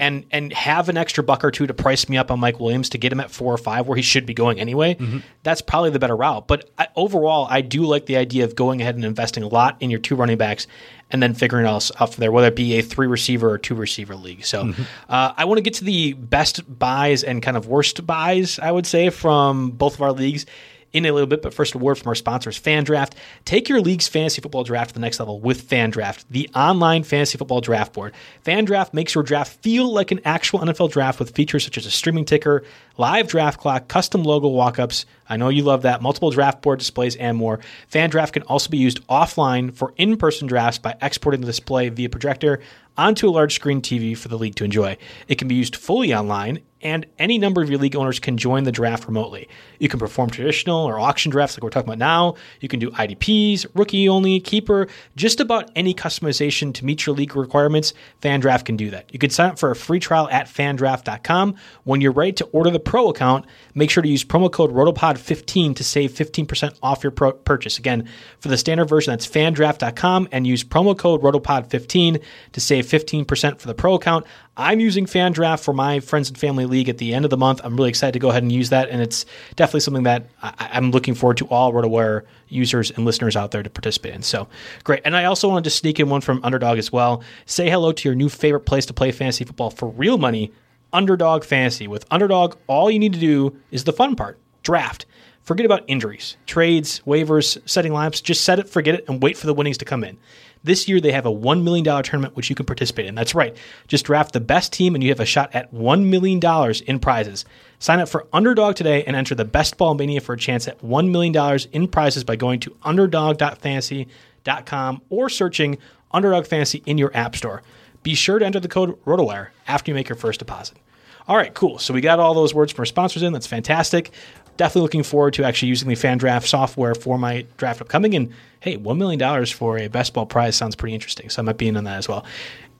[0.00, 2.88] and and have an extra buck or two to price me up on Mike Williams
[2.90, 4.96] to get him at four or five, where he should be going anyway,
[5.42, 6.46] that's probably the better route.
[6.48, 9.76] But I, overall, I do like the idea of going ahead and investing a lot
[9.80, 10.66] in your two running backs
[11.10, 13.74] and then figuring else out from there, whether it be a three receiver or two
[13.74, 14.44] receiver league.
[14.44, 14.74] So
[15.08, 18.70] uh, I want to get to the best buys and kind of worst buys, I
[18.70, 20.46] would say, from both of our leagues
[20.92, 21.42] in a little bit.
[21.42, 23.12] But first, a word from our sponsors, FanDraft.
[23.44, 27.38] Take your league's fantasy football draft to the next level with FanDraft, the online fantasy
[27.38, 28.14] football draft board.
[28.44, 31.90] FanDraft makes your draft feel like an actual NFL draft with features such as a
[31.90, 32.64] streaming ticker,
[32.96, 35.06] live draft clock, custom logo walk-ups.
[35.28, 36.02] I know you love that.
[36.02, 37.60] Multiple draft board displays and more.
[37.90, 42.60] FanDraft can also be used offline for in-person drafts by exporting the display via projector
[42.98, 44.98] onto a large screen TV for the league to enjoy.
[45.28, 48.64] It can be used fully online, and any number of your league owners can join
[48.64, 49.48] the draft remotely.
[49.78, 52.34] You can perform traditional or auction drafts like we're talking about now.
[52.60, 54.86] You can do IDPs, rookie only, keeper,
[55.16, 57.94] just about any customization to meet your league requirements.
[58.22, 59.12] FanDraft can do that.
[59.12, 61.56] You can sign up for a free trial at fandraft.com.
[61.84, 65.76] When you're ready to order the pro account, make sure to use promo code ROTOPOD15
[65.76, 67.78] to save 15% off your pro- purchase.
[67.78, 68.08] Again,
[68.40, 72.22] for the standard version, that's fandraft.com and use promo code ROTOPOD15
[72.52, 74.26] to save 15% for the pro account.
[74.56, 77.60] I'm using FanDraft for my friends and family league at the end of the month.
[77.62, 79.24] I'm really excited to go ahead and use that, and it's
[79.56, 83.62] definitely something that I, I'm looking forward to all RotoWire users and listeners out there
[83.62, 84.22] to participate in.
[84.22, 84.48] So
[84.84, 85.02] great.
[85.04, 87.22] And I also wanted to sneak in one from Underdog as well.
[87.46, 90.52] Say hello to your new favorite place to play fantasy football for real money,
[90.92, 91.86] Underdog Fantasy.
[91.86, 95.06] With Underdog, all you need to do is the fun part draft.
[95.48, 98.22] Forget about injuries, trades, waivers, setting lineups.
[98.22, 100.18] Just set it, forget it, and wait for the winnings to come in.
[100.64, 103.14] This year, they have a $1 million tournament which you can participate in.
[103.14, 103.56] That's right.
[103.86, 106.40] Just draft the best team, and you have a shot at $1 million
[106.86, 107.44] in prizes.
[107.78, 110.80] Sign up for Underdog today and enter the Best Ball Mania for a chance at
[110.80, 115.78] $1 million in prizes by going to underdog.fantasy.com or searching
[116.10, 117.62] Underdog Fantasy in your app store.
[118.02, 120.78] Be sure to enter the code ROTOWIRE after you make your first deposit.
[121.26, 121.78] All right, cool.
[121.78, 123.34] So we got all those words from our sponsors in.
[123.34, 124.12] That's fantastic.
[124.58, 128.14] Definitely looking forward to actually using the fan draft software for my draft upcoming.
[128.14, 131.30] And hey, $1 million for a best ball prize sounds pretty interesting.
[131.30, 132.26] So I might be in on that as well.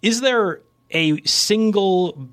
[0.02, 0.60] Is there
[0.90, 2.28] a single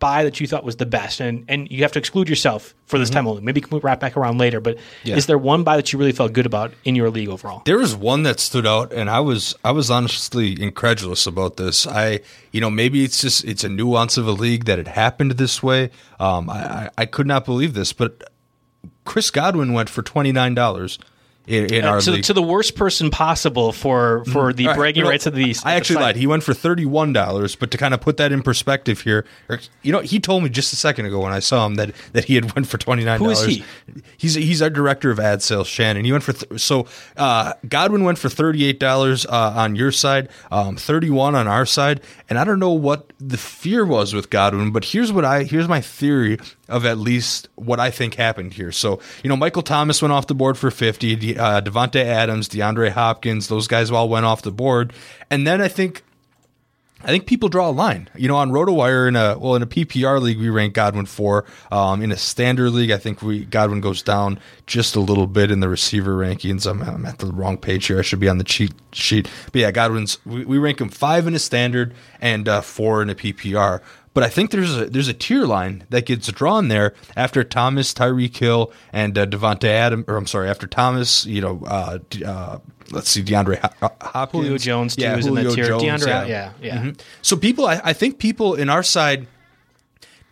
[0.00, 1.20] buy that you thought was the best?
[1.20, 3.42] And and you have to exclude yourself for this time only.
[3.42, 4.60] Maybe we can wrap back around later.
[4.60, 7.62] But is there one buy that you really felt good about in your league overall?
[7.64, 11.86] There was one that stood out, and I was I was honestly incredulous about this.
[11.86, 12.20] I
[12.50, 15.62] you know maybe it's just it's a nuance of a league that it happened this
[15.62, 15.90] way.
[16.18, 18.30] Um, I I, I could not believe this, but
[19.04, 20.98] Chris Godwin went for twenty nine dollars
[21.46, 22.24] in, in our to, league.
[22.24, 25.42] to the worst person possible for for the All right, bragging rights of the.
[25.42, 25.66] East.
[25.66, 26.16] I actually lied.
[26.16, 29.24] He went for thirty one dollars, but to kind of put that in perspective here,
[29.48, 31.92] or, you know, he told me just a second ago when I saw him that
[32.12, 33.40] that he had went for twenty nine Who dollars.
[33.40, 33.64] is he?
[34.16, 36.04] He's he's our director of ad sales, Shannon.
[36.04, 36.86] He went for th- so
[37.16, 41.48] uh, Godwin went for thirty eight dollars uh, on your side, um, thirty one on
[41.48, 45.24] our side, and I don't know what the fear was with Godwin, but here's what
[45.24, 46.38] I here's my theory
[46.70, 48.72] of at least what I think happened here.
[48.72, 52.48] So, you know, Michael Thomas went off the board for 50, De- uh, Davante Adams,
[52.48, 54.92] DeAndre Hopkins, those guys all went off the board.
[55.30, 56.02] And then I think
[57.02, 58.10] I think people draw a line.
[58.14, 61.46] You know, on RotoWire in a well in a PPR league we rank Godwin four.
[61.72, 65.50] Um, in a standard league, I think we Godwin goes down just a little bit
[65.50, 66.70] in the receiver rankings.
[66.70, 67.98] I'm, I'm at the wrong page here.
[67.98, 69.30] I should be on the cheat sheet.
[69.52, 73.08] But yeah, Godwin's we, we rank him five in a standard and uh, four in
[73.08, 73.80] a PPR.
[74.12, 77.94] But I think there's a there's a tier line that gets drawn there after Thomas,
[77.94, 80.04] Tyreek Hill, and uh, Davante Adams.
[80.08, 82.58] Or I'm sorry, after Thomas, you know, uh, uh,
[82.90, 85.64] let's see, DeAndre Hop- Hopkins, Julio Jones, too, yeah, is in that Julio tier.
[85.66, 86.82] Jones, DeAndre- yeah, yeah.
[86.82, 87.00] Mhm.
[87.22, 89.28] So people, I, I think people in our side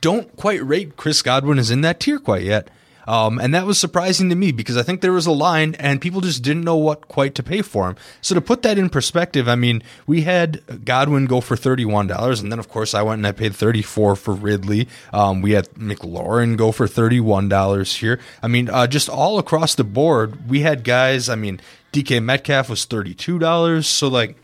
[0.00, 2.68] don't quite rate Chris Godwin as in that tier quite yet.
[3.08, 5.98] Um, and that was surprising to me because I think there was a line and
[5.98, 7.96] people just didn't know what quite to pay for him.
[8.20, 12.52] So to put that in perspective, I mean, we had Godwin go for $31 and
[12.52, 14.88] then of course I went and I paid 34 for Ridley.
[15.10, 18.20] Um, we had McLaurin go for $31 here.
[18.42, 21.60] I mean, uh, just all across the board, we had guys, I mean,
[21.94, 23.84] DK Metcalf was $32.
[23.86, 24.36] So like,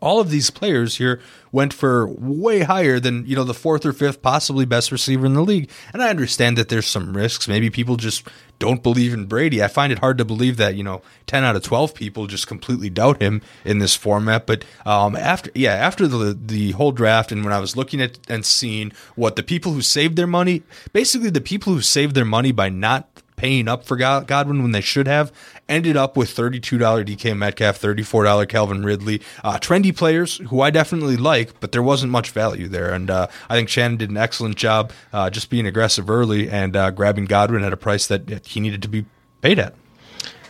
[0.00, 1.20] all of these players here
[1.52, 5.34] went for way higher than you know the fourth or fifth possibly best receiver in
[5.34, 5.70] the league.
[5.92, 7.48] And i understand that there's some risks.
[7.48, 8.26] Maybe people just
[8.58, 9.62] don't believe in brady.
[9.62, 12.46] I find it hard to believe that you know 10 out of 12 people just
[12.46, 14.46] completely doubt him in this format.
[14.46, 18.18] But um, after yeah after the the whole draft and when i was looking at
[18.28, 22.24] and seeing what the people who saved their money basically the people who saved their
[22.24, 23.09] money by not
[23.40, 25.32] paying up for Godwin when they should have.
[25.66, 26.60] Ended up with $32
[27.06, 29.22] DK Metcalf, $34 Calvin Ridley.
[29.42, 32.92] Uh, trendy players who I definitely like, but there wasn't much value there.
[32.92, 36.76] And uh, I think Shannon did an excellent job uh, just being aggressive early and
[36.76, 39.06] uh, grabbing Godwin at a price that he needed to be
[39.40, 39.74] paid at.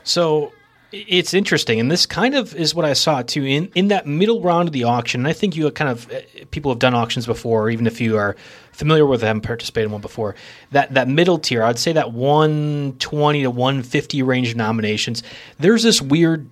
[0.03, 0.53] So
[0.93, 4.41] it's interesting, and this kind of is what I saw too in in that middle
[4.41, 5.21] round of the auction.
[5.21, 6.21] And I think you kind of uh,
[6.51, 8.37] people have done auctions before, even if you are
[8.73, 10.35] familiar with them, participated in one before.
[10.73, 15.23] That that middle tier, I'd say that one twenty to one fifty range of nominations.
[15.59, 16.49] There's this weird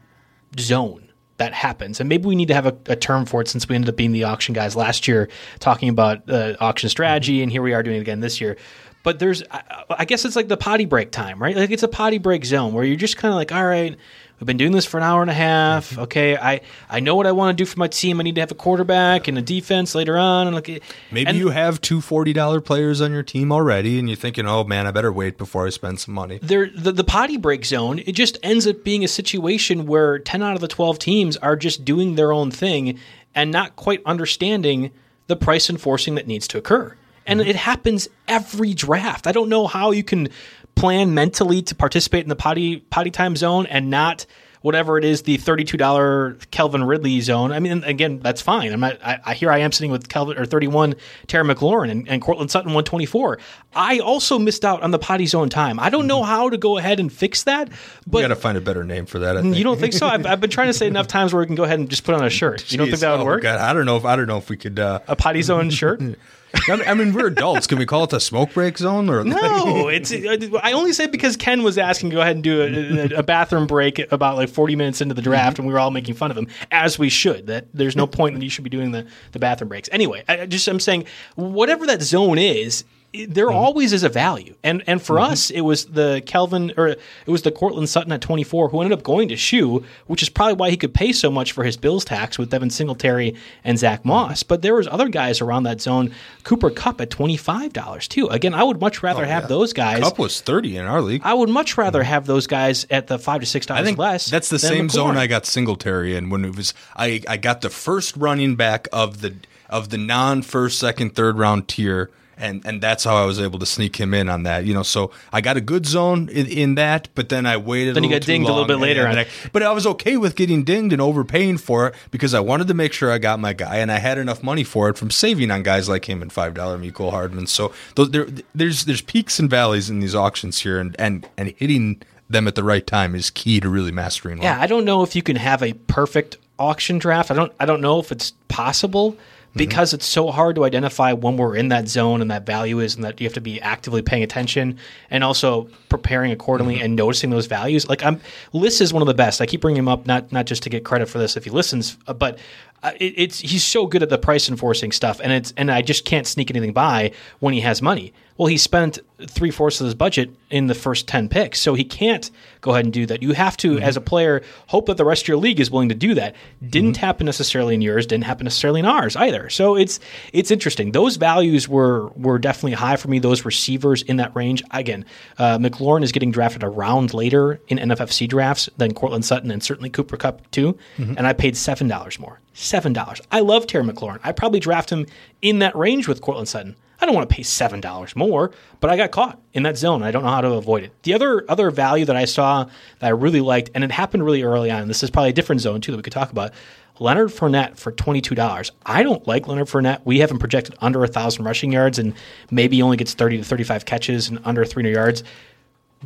[0.59, 1.09] zone
[1.39, 2.01] that happens.
[2.01, 3.97] And maybe we need to have a, a, term for it since we ended up
[3.97, 5.29] being the auction guys last year
[5.61, 8.57] talking about uh, auction strategy, and here we are doing it again this year.
[9.05, 11.57] But there's, I, I guess it's like the potty break time, right?
[11.57, 13.97] Like it's a potty break zone where you're just kind of like, all right,
[14.39, 15.91] We've been doing this for an hour and a half.
[15.91, 16.01] Mm-hmm.
[16.03, 18.21] Okay, I, I know what I want to do for my team.
[18.21, 20.47] I need to have a quarterback and a defense later on.
[20.47, 24.09] And like, maybe and you have two forty dollar players on your team already, and
[24.09, 26.39] you're thinking, oh man, I better wait before I spend some money.
[26.41, 27.99] There, the, the potty break zone.
[28.07, 31.57] It just ends up being a situation where ten out of the twelve teams are
[31.57, 32.99] just doing their own thing
[33.35, 34.93] and not quite understanding
[35.27, 36.97] the price enforcing that needs to occur.
[37.27, 37.51] And mm-hmm.
[37.51, 39.27] it happens every draft.
[39.27, 40.31] I don't know how you can
[40.79, 44.27] plan mentally to participate in the potty potty time zone and not
[44.63, 47.53] whatever it is the $32 Calvin Ridley zone.
[47.53, 48.73] I mean, again, that's fine.
[48.73, 52.09] I'm not, I, I here I am sitting with Calvin or 31 Terry McLaurin and,
[52.09, 53.39] and Courtland Sutton 124.
[53.75, 55.79] I also missed out on the potty zone time.
[55.79, 57.71] I don't know how to go ahead and fix that,
[58.07, 59.45] but you got to find a better name for that.
[59.45, 60.07] You don't think so?
[60.07, 62.05] I've, I've, been trying to say enough times where we can go ahead and just
[62.05, 62.61] put on a shirt.
[62.61, 63.43] Jeez, you don't think that would oh work?
[63.43, 65.71] God, I don't know if I don't know if we could uh, a potty zone
[65.71, 66.01] shirt.
[66.69, 67.67] I mean, we're adults.
[67.67, 69.09] Can we call it the smoke break zone?
[69.11, 70.13] Or no, it's.
[70.13, 73.99] I only say because Ken was asking, go ahead and do a, a, bathroom break
[74.13, 75.63] about like forty minutes into the draft, mm-hmm.
[75.63, 77.47] and we were all making fun of him, as we should.
[77.47, 79.89] That there's no point that you should be doing the the bathroom breaks.
[79.93, 83.57] Anyway, I just I'm saying whatever that zone is, there mm-hmm.
[83.57, 84.55] always is a value.
[84.63, 85.33] And and for mm-hmm.
[85.33, 88.97] us, it was the Calvin or it was the Courtland Sutton at 24 who ended
[88.99, 91.77] up going to Shu, which is probably why he could pay so much for his
[91.77, 93.35] Bills tax with Devin Singletary
[93.65, 94.05] and Zach.
[94.05, 94.43] Moss.
[94.43, 96.13] But there was other guys around that zone.
[96.45, 98.27] Cooper Kupp at twenty five dollars too.
[98.29, 99.49] Again, I would much rather oh, have yeah.
[99.49, 100.03] those guys.
[100.03, 101.23] Kupp was thirty in our league.
[101.25, 102.09] I would much rather mm-hmm.
[102.09, 104.27] have those guys at the five to six dollars I think less.
[104.27, 104.93] That's the same McLaurin.
[104.93, 108.87] zone I got Singletary in when it was I I got the first running back
[108.93, 109.35] of the
[109.69, 113.59] of the non first, second, third round tier and and that's how I was able
[113.59, 114.65] to sneak him in on that.
[114.65, 117.95] You know, so I got a good zone in, in that, but then I waited.
[117.95, 120.65] Then you got dinged a little bit later, I, but I was okay with getting
[120.65, 123.77] dinged and overpaying for it because I wanted to make sure I got my guy,
[123.77, 126.55] and I had enough money for it from saving on guys like him and five
[126.55, 127.47] dollar Mecole Hardman.
[127.47, 131.55] So those, there, there's there's peaks and valleys in these auctions here, and and and
[131.57, 134.39] hitting them at the right time is key to really mastering.
[134.39, 134.45] One.
[134.45, 137.31] Yeah, I don't know if you can have a perfect auction draft.
[137.31, 139.17] I don't I don't know if it's possible
[139.55, 139.97] because mm-hmm.
[139.97, 143.05] it's so hard to identify when we're in that zone and that value is and
[143.05, 144.79] that you have to be actively paying attention
[145.11, 146.85] and also preparing accordingly mm-hmm.
[146.85, 148.21] and noticing those values like i'm
[148.53, 150.71] Liss is one of the best i keep bringing him up not not just to
[150.71, 152.39] get credit for this if he listens uh, but
[152.83, 155.83] uh, it, it's he's so good at the price enforcing stuff and it's and i
[155.83, 159.85] just can't sneak anything by when he has money well, he spent three fourths of
[159.85, 162.31] his budget in the first 10 picks, so he can't
[162.61, 163.21] go ahead and do that.
[163.21, 163.83] You have to, mm-hmm.
[163.83, 166.37] as a player, hope that the rest of your league is willing to do that.
[166.65, 167.05] Didn't mm-hmm.
[167.05, 169.51] happen necessarily in yours, didn't happen necessarily in ours either.
[169.51, 169.99] So it's
[170.33, 170.93] it's interesting.
[170.93, 174.63] Those values were were definitely high for me, those receivers in that range.
[174.71, 175.05] Again,
[175.39, 179.65] uh, McLaurin is getting drafted a round later in NFFC drafts than Courtland Sutton and
[179.65, 181.15] certainly Cooper Kupp too, mm-hmm.
[181.17, 182.41] and I paid $7 more.
[182.55, 183.21] $7.
[183.33, 184.21] I love Terry McLaurin.
[184.23, 185.07] I probably draft him
[185.43, 186.77] in that range with Courtland Sutton.
[187.01, 190.03] I don't want to pay seven dollars more, but I got caught in that zone.
[190.03, 190.93] I don't know how to avoid it.
[191.05, 194.43] The other other value that I saw that I really liked, and it happened really
[194.43, 194.89] early on.
[194.89, 196.53] This is probably a different zone too that we could talk about.
[197.01, 198.73] Leonard Fournette for twenty two dollars.
[198.85, 200.01] I don't like Leonard Fournette.
[200.05, 202.15] We have him projected under thousand rushing yards, and
[202.51, 205.23] maybe only gets thirty to thirty five catches and under three hundred yards.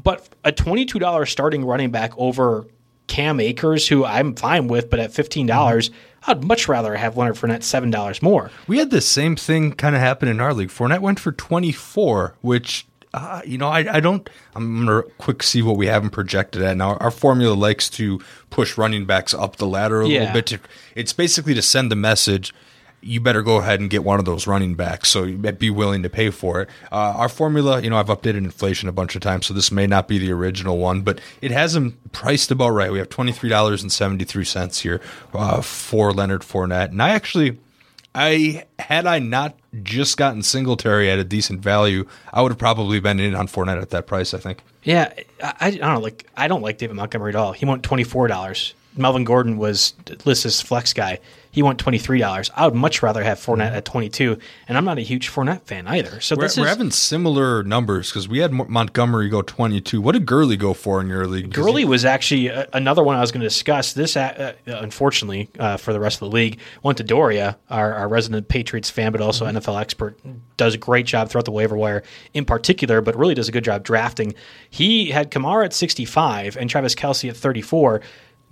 [0.02, 2.66] But a twenty two dollars starting running back over
[3.06, 5.90] Cam Akers, who I'm fine with, but at fifteen dollars.
[5.90, 8.50] Mm-hmm I'd much rather have Leonard Fournette seven dollars more.
[8.66, 10.68] We had the same thing kind of happen in our league.
[10.68, 14.28] Fournette went for twenty four, which uh, you know I, I don't.
[14.54, 16.96] I'm gonna quick see what we haven't projected at now.
[16.96, 20.20] Our formula likes to push running backs up the ladder a yeah.
[20.20, 20.46] little bit.
[20.46, 20.60] To,
[20.94, 22.54] it's basically to send the message
[23.02, 25.08] you better go ahead and get one of those running backs.
[25.10, 26.68] So be willing to pay for it.
[26.90, 29.86] Uh, our formula, you know, I've updated inflation a bunch of times, so this may
[29.86, 32.92] not be the original one, but it has them priced about right.
[32.92, 35.00] We have twenty three dollars and seventy three cents here
[35.34, 37.58] uh, for Leonard Fournette, and I actually,
[38.14, 43.00] I had I not just gotten Singletary at a decent value, I would have probably
[43.00, 44.32] been in on Fournette at that price.
[44.32, 44.62] I think.
[44.84, 46.00] Yeah, I, I don't know.
[46.00, 47.52] Like I don't like David Montgomery at all.
[47.52, 48.74] He went twenty four dollars.
[48.96, 49.94] Melvin Gordon was
[50.24, 51.18] listed as flex guy.
[51.52, 52.50] He went twenty three dollars.
[52.56, 55.62] I would much rather have Fournette at twenty two, and I'm not a huge Fournette
[55.62, 56.20] fan either.
[56.20, 60.00] So We're, this we're is having similar numbers because we had Montgomery go 22.
[60.00, 61.52] What did Gurley go for in your league?
[61.52, 63.92] Gurley was actually uh, another one I was going to discuss.
[63.92, 67.92] This, uh, uh, unfortunately, uh, for the rest of the league, went to Doria, our,
[67.92, 70.18] our resident Patriots fan, but also NFL expert.
[70.56, 73.64] Does a great job throughout the waiver wire in particular, but really does a good
[73.64, 74.34] job drafting.
[74.70, 78.00] He had Kamara at 65 and Travis Kelce at 34.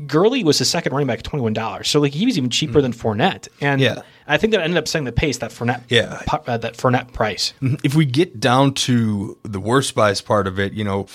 [0.06, 2.80] Gurley was his second running back twenty one dollars, so like he was even cheaper
[2.80, 4.02] than Fournette, and Yeah.
[4.26, 6.22] I think that ended up setting the pace that Fournette, Yeah.
[6.46, 7.52] uh, that Fournette price.
[7.84, 11.06] if we get down to the worst buys part of it, you know,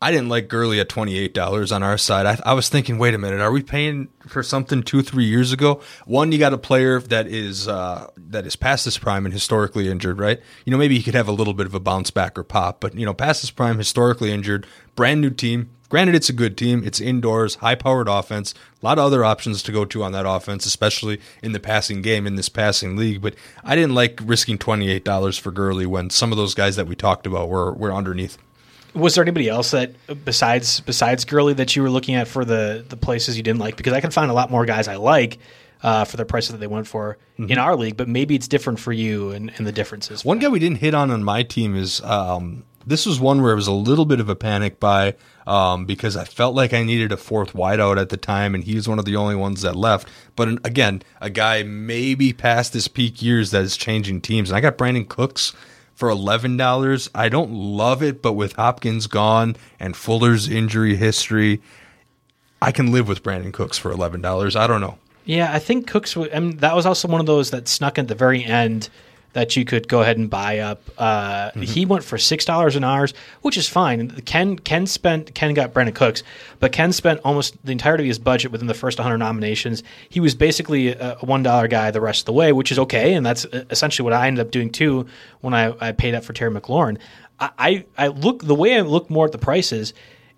[0.00, 2.26] I didn't like Gurley at twenty eight dollars on our side.
[2.26, 5.52] I, I was thinking, wait a minute, are we paying for something two three years
[5.52, 5.80] ago?
[6.06, 9.88] One, you got a player that is uh, that is past his prime and historically
[9.88, 10.40] injured, right?
[10.64, 12.80] You know, maybe he could have a little bit of a bounce back or pop,
[12.80, 15.70] but you know, past his prime, historically injured, brand new team.
[15.92, 16.82] Granted, it's a good team.
[16.86, 18.54] It's indoors, high powered offense.
[18.82, 22.00] A lot of other options to go to on that offense, especially in the passing
[22.00, 23.20] game in this passing league.
[23.20, 26.76] But I didn't like risking twenty eight dollars for Gurley when some of those guys
[26.76, 28.38] that we talked about were were underneath.
[28.94, 29.92] Was there anybody else that
[30.24, 33.76] besides besides Gurley that you were looking at for the the places you didn't like?
[33.76, 35.40] Because I can find a lot more guys I like
[35.82, 38.78] uh, for the prices that they went for in our league, but maybe it's different
[38.78, 40.24] for you and, and the differences.
[40.24, 43.52] One guy we didn't hit on on my team is um, this was one where
[43.52, 45.14] it was a little bit of a panic buy
[45.46, 48.74] um, because I felt like I needed a fourth wideout at the time, and he
[48.74, 50.08] was one of the only ones that left.
[50.36, 54.60] But again, a guy maybe past his peak years that is changing teams, and I
[54.60, 55.52] got Brandin Cooks
[55.94, 57.10] for eleven dollars.
[57.14, 61.60] I don't love it, but with Hopkins gone and Fuller's injury history,
[62.60, 64.56] I can live with Brandin Cooks for eleven dollars.
[64.56, 64.98] I don't know.
[65.24, 66.16] Yeah, I think Cooks.
[66.16, 68.88] I mean, that was also one of those that snuck at the very end
[69.32, 70.82] that you could go ahead and buy up.
[70.98, 73.08] Uh, He went for six dollars an hour,
[73.42, 74.10] which is fine.
[74.22, 76.22] Ken Ken spent Ken got Brandin Cooks,
[76.60, 79.82] but Ken spent almost the entirety of his budget within the first 100 nominations.
[80.08, 83.14] He was basically a, one dollar guy the rest of the way, which is okay,
[83.14, 85.06] and that's essentially what I ended up doing too
[85.40, 86.98] when I, I paid up for Terry McLaurin.
[87.40, 89.94] I, I I look the way I look more at the prices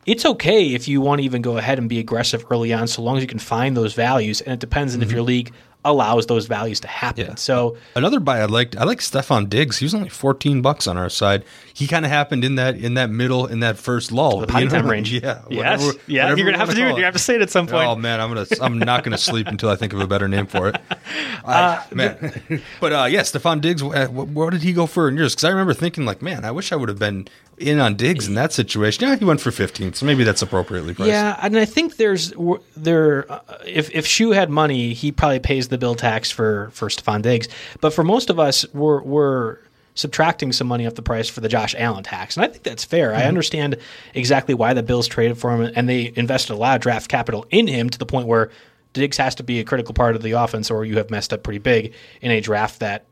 [0.07, 3.01] it's okay if you want to even go ahead and be aggressive early on, so
[3.01, 4.43] long as you can find those values.
[4.43, 5.51] And it depends on if your league
[5.85, 7.27] allows those values to happen.
[7.27, 7.35] Yeah.
[7.35, 9.79] So Another buy I liked, I like Stefon Diggs.
[9.79, 11.45] He was only fourteen bucks on our side.
[11.77, 14.69] He kind of happened in that in that middle in that first lull, the potty
[14.69, 15.13] time range.
[15.13, 15.81] Yeah, Yes.
[15.83, 16.23] whatever- yeah.
[16.23, 16.97] whatever You're gonna have to do it.
[16.99, 17.89] You have to say it at some point.
[17.89, 20.47] Oh man, I'm gonna I'm not gonna sleep until I think of a better name
[20.47, 20.77] for it.
[21.45, 22.33] I, man,
[22.81, 23.83] but uh, yeah, Stefon Diggs.
[23.83, 25.35] uh, What, what did he go for in yours?
[25.35, 27.27] Because I remember thinking like, man, I wish I would have been
[27.59, 29.07] in on Diggs in that situation.
[29.09, 31.09] Yeah, he went for 15, so maybe that's appropriately priced.
[31.09, 32.33] Yeah, and I think there's
[32.77, 33.31] there.
[33.31, 37.23] Uh, if if Shu had money, he probably pays the bill tax for for Stefon
[37.23, 37.49] Diggs.
[37.81, 39.59] But for most of us, we're we're
[39.95, 42.85] subtracting some money off the price for the Josh Allen tax, and I think that's
[42.85, 43.15] fair.
[43.15, 43.29] I mm-hmm.
[43.29, 43.77] understand
[44.13, 47.47] exactly why the Bills traded for him, and they invested a lot of draft capital
[47.51, 48.51] in him to the point where
[48.93, 51.43] Diggs has to be a critical part of the offense, or you have messed up
[51.43, 53.07] pretty big in a draft that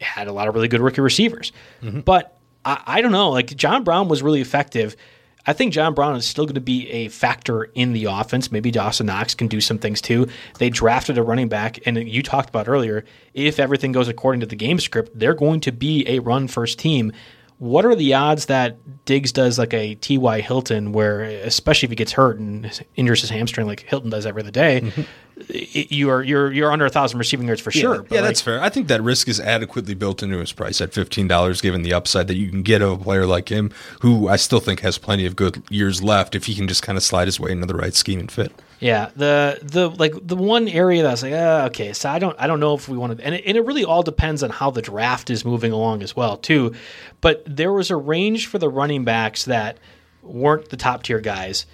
[0.00, 1.52] had a lot of really good rookie receivers.
[1.82, 2.00] Mm-hmm.
[2.00, 3.30] But I, I don't know.
[3.30, 4.96] Like John Brown was really effective.
[5.46, 8.50] I think John Brown is still going to be a factor in the offense.
[8.50, 10.28] Maybe Dawson Knox can do some things too.
[10.58, 13.04] They drafted a running back, and you talked about earlier.
[13.34, 16.78] If everything goes according to the game script, they're going to be a run first
[16.78, 17.12] team.
[17.58, 20.40] What are the odds that Diggs does like a T.Y.
[20.40, 24.42] Hilton, where especially if he gets hurt and injures his hamstring like Hilton does every
[24.42, 25.02] other day, mm-hmm.
[25.48, 28.02] it- you are you're you're under a thousand receiving yards for sure.
[28.02, 28.60] But, Yeah, like, that's fair.
[28.60, 31.92] I think that risk is adequately built into his price at fifteen dollars, given the
[31.94, 34.98] upside that you can get of a player like him, who I still think has
[34.98, 37.66] plenty of good years left if he can just kind of slide his way into
[37.66, 38.52] the right scheme and fit.
[38.84, 42.46] Yeah, the the like the one area that's like uh, okay, so I don't I
[42.46, 44.70] don't know if we want to, and it, and it really all depends on how
[44.70, 46.74] the draft is moving along as well too.
[47.22, 49.78] But there was a range for the running backs that
[50.22, 51.64] weren't the top tier guys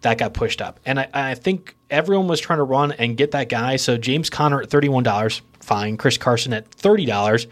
[0.00, 3.32] that got pushed up, and I, I think everyone was trying to run and get
[3.32, 3.76] that guy.
[3.76, 5.98] So James Conner at thirty one dollars, fine.
[5.98, 7.46] Chris Carson at thirty dollars,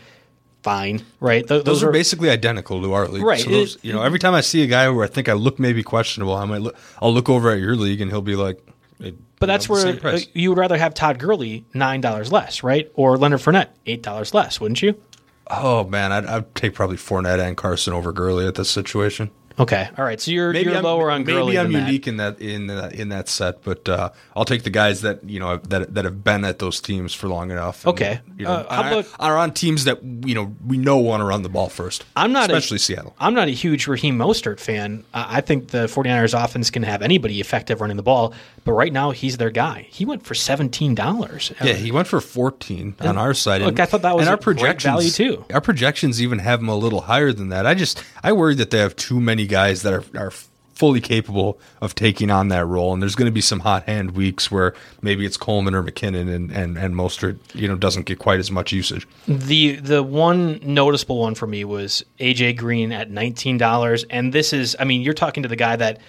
[0.63, 1.05] fine.
[1.21, 3.23] Right, Th- Those, are, basically identical to our league.
[3.23, 3.41] Right.
[3.41, 5.35] So those, It- you know, every time I see a guy where I think I
[5.35, 8.37] look maybe questionable, I might look, I'll look over at your league and he'll be
[8.37, 8.59] like,
[9.01, 12.63] it- But that's know, where uh, you would rather have Todd Gurley nine dollars less,
[12.63, 12.91] right?
[12.95, 15.01] Or Leonard Fournette eight dollars less, wouldn't you?
[15.49, 19.31] Oh man, I'd, I'd take probably Fournette and Carson over Gurley at this situation.
[19.59, 20.21] Okay, all right.
[20.21, 21.87] So you're Maybe you're I'm, lower on maybe I'm than that.
[21.89, 25.23] unique in that in that in that set, but uh, I'll take the guys that
[25.29, 27.85] you know that that have been at those teams for long enough.
[27.85, 28.21] and, Okay.
[28.39, 31.25] you know, Uh, how about- are on teams that you know we know want to
[31.25, 32.05] run the ball first.
[32.17, 33.15] I'm not a- especially Seattle.
[33.21, 35.05] I'm not a huge Raheem Mostert fan.
[35.15, 38.33] I I think the 49ers offense can have anybody effective running the ball,
[38.65, 39.87] but right now he's their guy.
[39.91, 41.53] He went for $17.
[41.65, 43.63] Yeah, he went for 14 on our side.
[43.63, 45.45] look, I thought that was and our a great projections, value, too.
[45.53, 47.67] Our projections even have him a little higher than that.
[47.67, 50.33] I just I worry that they have too many guys that are, are
[50.75, 54.13] fully capable of taking on that role, and there's going to be some hot hand
[54.13, 58.19] weeks where maybe it's Coleman or McKinnon and and and Mostert, you know, doesn't get
[58.19, 59.07] quite as much usage.
[59.29, 64.53] The the one noticeable one for me was AJ Green at nineteen dollars, and this
[64.53, 66.01] is I mean you're talking to the guy that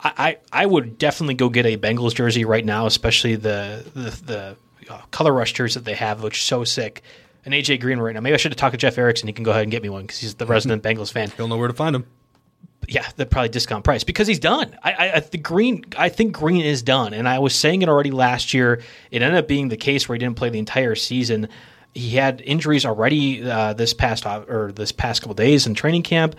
[0.00, 0.12] I,
[0.52, 4.56] I I would definitely go get a Bengals jersey right now, especially the the, the
[4.92, 7.02] uh, color rush jersey that they have, which is so sick.
[7.44, 8.20] An AJ Green right now.
[8.20, 9.28] Maybe I should have talked to Jeff Erickson.
[9.28, 11.30] He can go ahead and get me one because he's the resident Bengals fan.
[11.36, 12.04] He'll know where to find him.
[12.88, 14.76] Yeah, the probably discount price because he's done.
[14.82, 15.84] I, I, I think Green.
[15.96, 18.80] I think Green is done, and I was saying it already last year.
[19.10, 21.48] It ended up being the case where he didn't play the entire season.
[21.94, 26.36] He had injuries already uh, this past or this past couple days in training camp.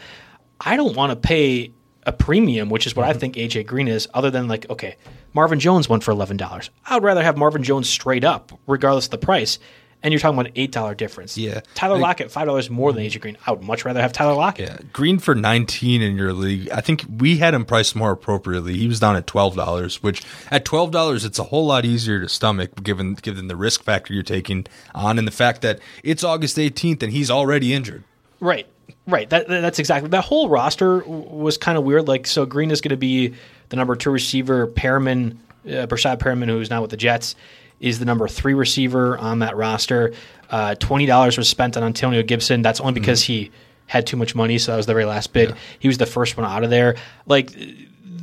[0.61, 1.71] I don't want to pay
[2.05, 4.07] a premium, which is what I think AJ Green is.
[4.13, 4.95] Other than like, okay,
[5.33, 6.69] Marvin Jones went for eleven dollars.
[6.85, 9.59] I would rather have Marvin Jones straight up, regardless of the price.
[10.03, 11.37] And you're talking about an eight dollar difference.
[11.37, 11.61] Yeah.
[11.73, 13.37] Tyler Like- Lockett five dollars more than AJ Green.
[13.47, 14.69] I would much rather have Tyler Lockett.
[14.69, 16.69] Yeah, Green for 19 in your league.
[16.69, 18.77] I think we had him priced more appropriately.
[18.77, 20.21] He was down at $12, which
[20.51, 24.21] at $12 it's a whole lot easier to stomach given given the risk factor you're
[24.23, 28.03] taking on and the fact that it's August 18th and he's already injured.
[28.39, 28.67] Right,
[29.07, 29.27] right.
[29.31, 32.07] That, that- that's exactly that whole roster was kind of weird.
[32.07, 33.33] Like, so Green is going to be
[33.69, 34.67] the number two receiver.
[34.67, 37.35] Perriman, uh, Breshad Perriman, who's now with the Jets,
[37.80, 40.13] is the number three receiver on that roster.
[40.49, 42.61] Uh, Twenty dollars was spent on Antonio Gibson.
[42.61, 43.51] That's only because he
[43.86, 45.55] had too much money, so that was the very last bid.
[45.80, 46.95] He was the first one out of there.
[47.25, 47.51] Like.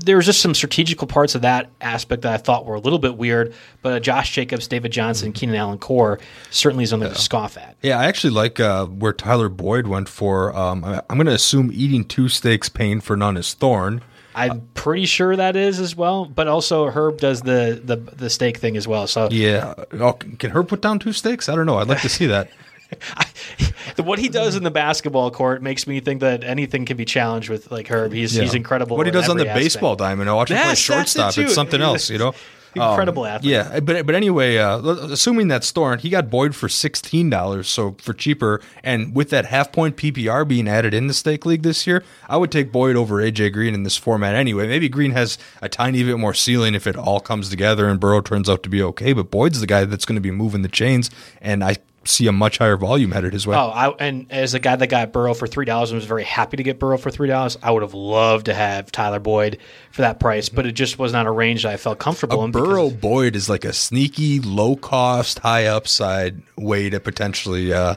[0.04, 2.98] There was just some strategical parts of that aspect that I thought were a little
[2.98, 6.18] bit weird, but uh, Josh Jacobs, David Johnson, Keenan Allen Core
[6.50, 7.74] certainly is something to scoff at.
[7.80, 10.54] Yeah, I actually like uh, where Tyler Boyd went for.
[10.54, 14.02] Um, I'm going to assume eating two steaks, paying for none is Thorn.
[14.34, 16.24] I'm pretty sure that is as well.
[16.24, 19.06] But also Herb does the the, the steak thing as well.
[19.06, 19.74] So Yeah.
[19.92, 21.48] Oh, can Herb put down two steaks?
[21.48, 21.78] I don't know.
[21.78, 22.50] I'd like to see that.
[23.96, 27.04] the, what he does in the basketball court makes me think that anything can be
[27.04, 28.12] challenged with like Herb.
[28.12, 28.96] He's he's incredible.
[28.96, 29.64] What he does on the aspect.
[29.64, 31.34] baseball diamond, oh, I watch him play Yes, it shortstop.
[31.34, 31.42] too.
[31.42, 32.34] It's something else, you know.
[32.90, 33.52] Incredible Um, athlete.
[33.52, 37.96] Yeah, but but anyway, uh, assuming that's Thorn, he got Boyd for sixteen dollars, so
[38.00, 38.60] for cheaper.
[38.82, 42.36] And with that half point PPR being added in the steak league this year, I
[42.36, 44.66] would take Boyd over AJ Green in this format anyway.
[44.66, 48.20] Maybe Green has a tiny bit more ceiling if it all comes together and Burrow
[48.20, 49.12] turns out to be okay.
[49.12, 51.10] But Boyd's the guy that's going to be moving the chains,
[51.40, 51.76] and I
[52.08, 53.56] see a much higher volume headed his way.
[53.56, 56.24] Oh, I, and as a guy that got Burrow for three dollars and was very
[56.24, 59.58] happy to get Burrow for three dollars, I would have loved to have Tyler Boyd
[59.92, 62.50] for that price, but it just was not a range that I felt comfortable in.
[62.52, 67.94] because- Burrow Boyd is like a sneaky, low cost, high upside way to potentially uh,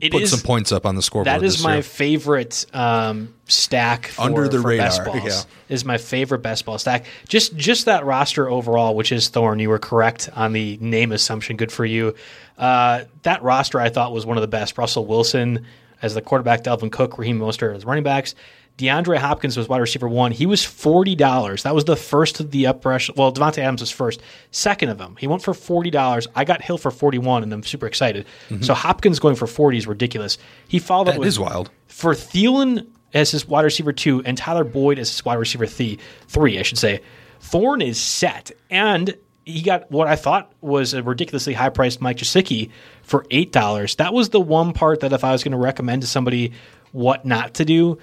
[0.00, 1.26] it put is- some points up on the scoreboard.
[1.40, 1.82] That is my year.
[1.82, 5.26] favorite um, stack for, Under the for best radar, balls.
[5.26, 5.74] yeah.
[5.74, 7.04] Is my favorite best ball stack.
[7.28, 9.58] Just just that roster overall, which is Thorn.
[9.58, 11.56] You were correct on the name assumption.
[11.56, 12.14] Good for you.
[12.56, 14.78] Uh, that roster I thought was one of the best.
[14.78, 15.64] Russell Wilson
[16.00, 18.34] as the quarterback, Dalvin Cook, Raheem Mostert as running backs.
[18.78, 20.30] DeAndre Hopkins was wide receiver one.
[20.30, 21.64] He was forty dollars.
[21.64, 23.10] That was the first of the uprush.
[23.16, 24.20] Well, Davante Adams was first.
[24.52, 26.26] Second of them, he went for forty dollars.
[26.36, 28.24] I got Hill for forty one, and I'm super excited.
[28.60, 30.38] So Hopkins going for forty is ridiculous.
[30.68, 31.20] He followed up Mm-hmm.
[31.20, 31.70] With is wild.
[31.88, 35.98] for Thielen as his wide receiver two and Tyler Boyd as his wide receiver th-
[36.28, 37.00] three, I should say.
[37.40, 42.18] Thorne is set, and he got what I thought was a ridiculously high priced Mike
[42.18, 42.70] Gesicki
[43.02, 43.96] for eight dollars.
[43.96, 46.52] That was the one part that if I was going to recommend to somebody
[46.92, 47.98] what not to do,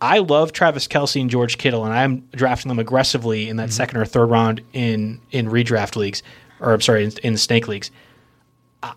[0.00, 3.98] I love Travis Kelce and George Kittle, and I'm drafting them aggressively in that second
[3.98, 6.22] or third round in in redraft leagues,
[6.60, 7.90] or I'm sorry, in, in snake leagues.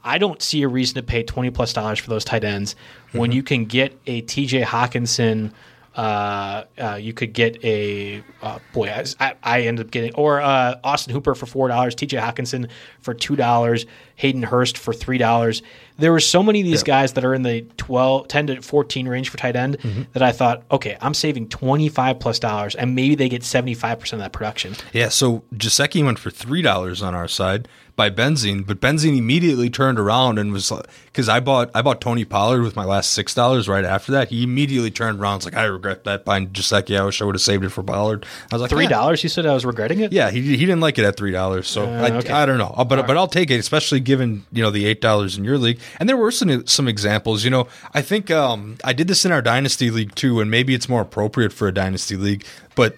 [0.03, 2.75] I- don't see a reason to pay twenty plus dollars for those tight ends
[3.13, 4.61] when you can get a T.J.
[4.61, 5.51] Hockenson.
[5.95, 8.93] Uh, uh, you could get a uh, boy.
[9.19, 12.17] I, I ended up getting or uh, Austin Hooper for four dollars, T.J.
[12.17, 12.69] Hockenson
[12.99, 13.85] for two dollars,
[14.19, 15.61] Hayden Hurst for three dollars.
[15.97, 19.05] There were so many of these guys that are in the 12, 10 to fourteen
[19.07, 19.77] range for tight end
[20.13, 23.73] that I thought, okay, I'm saving twenty five plus dollars, and maybe they get seventy
[23.73, 24.75] five percent of that production.
[24.93, 27.67] Yeah, so Gesicki went for three dollars on our side,
[27.97, 30.71] by Benzine, but Benzine immediately turned around and was
[31.07, 34.29] because I bought I bought Tony Pollard with my last six dollars right after that.
[34.29, 35.39] He immediately turned around.
[35.39, 36.97] was like, I regret that buying Gesicki.
[36.97, 38.25] I wish I would have saved it for Pollard.
[38.51, 39.21] I was like, Three "Yeah." dollars?
[39.21, 40.13] You said I was regretting it.
[40.13, 42.31] Yeah, he he didn't like it at three dollars, so I, okay.
[42.31, 45.01] I don't know, Uh, but but I'll take it, especially given you know the eight
[45.01, 45.79] dollars in your league.
[45.99, 47.43] And there were some some examples.
[47.43, 50.73] You know, I think um, I did this in our dynasty league too, and maybe
[50.73, 52.43] it's more appropriate for a dynasty league.
[52.73, 52.97] But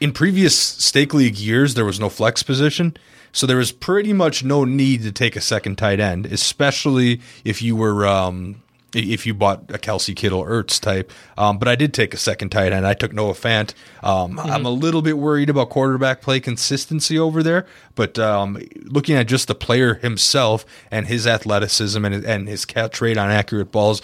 [0.00, 2.96] in previous steak league years, there was no flex position,
[3.32, 7.60] so there was pretty much no need to take a second tight end, especially if
[7.60, 8.06] you were.
[8.06, 8.62] Um,
[8.96, 11.12] if you bought a Kelce Kittle Ertz type.
[11.36, 12.86] Um, but I did take a second tight end.
[12.86, 13.74] I took Noah Fant.
[14.02, 19.16] Um, I'm a little bit worried about quarterback play consistency over there, but um, looking
[19.16, 23.70] at just the player himself and his athleticism and, and his catch rate on accurate
[23.70, 24.02] balls,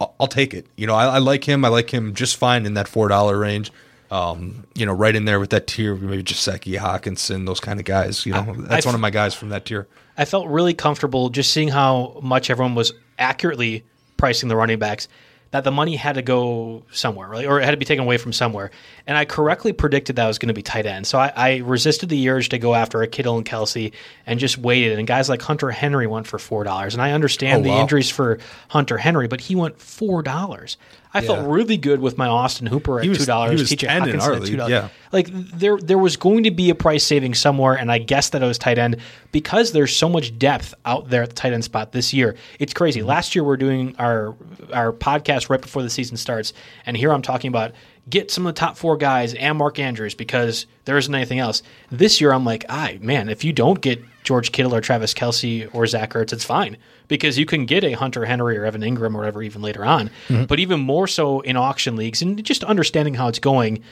[0.00, 0.66] I'll, I'll take it.
[0.76, 1.64] You know, I, I like him.
[1.64, 3.72] I like him just fine in that four dollar range.
[4.10, 7.84] Um, you know, right in there with that tier, maybe Gesicki, Hockenson, those kind of
[7.86, 8.26] guys.
[8.26, 9.86] You know, that's I- one of my guys from that tier.
[10.18, 13.84] I felt really comfortable just seeing how much everyone was accurately
[14.20, 15.08] pricing the running backs.
[15.52, 17.44] That the money had to go somewhere, right?
[17.44, 18.70] or it had to be taken away from somewhere.
[19.04, 21.08] And I correctly predicted that was going to be tight end.
[21.08, 23.92] So I, I resisted the urge to go after a Kittle and Kelce
[24.26, 24.96] and just waited.
[25.00, 26.94] And guys like Hunter Henry went for four dollars.
[26.94, 27.80] And I understand Oh, the wow.
[27.80, 28.38] injuries for
[28.68, 30.76] Hunter Henry, but he went four dollars.
[31.12, 33.50] I felt really good with my Austin Hooper at He was- two dollars.
[33.58, 34.90] he was 10 in our league, yeah.
[35.10, 38.44] Like there, there was going to be a price saving somewhere, and I guess that
[38.44, 38.98] it was tight end
[39.32, 42.36] because there's so much depth out there at the tight end spot this year.
[42.60, 43.00] It's crazy.
[43.00, 43.08] Mm-hmm.
[43.08, 44.36] Last year we're doing our
[44.72, 46.52] our podcast right before the season starts,
[46.84, 47.72] and here I'm talking about
[48.08, 51.62] get some of the top four guys and Mark Andrews because there isn't anything else.
[51.90, 55.72] This year I'm like, I man, if you don't get George Kittle or Travis Kelce
[55.72, 56.76] or Zach Ertz, it's fine
[57.08, 60.10] because you can get a Hunter Henry or Evan Engram or whatever even later on.
[60.28, 60.44] Mm-hmm.
[60.44, 63.82] But even more so in auction leagues and just understanding how it's going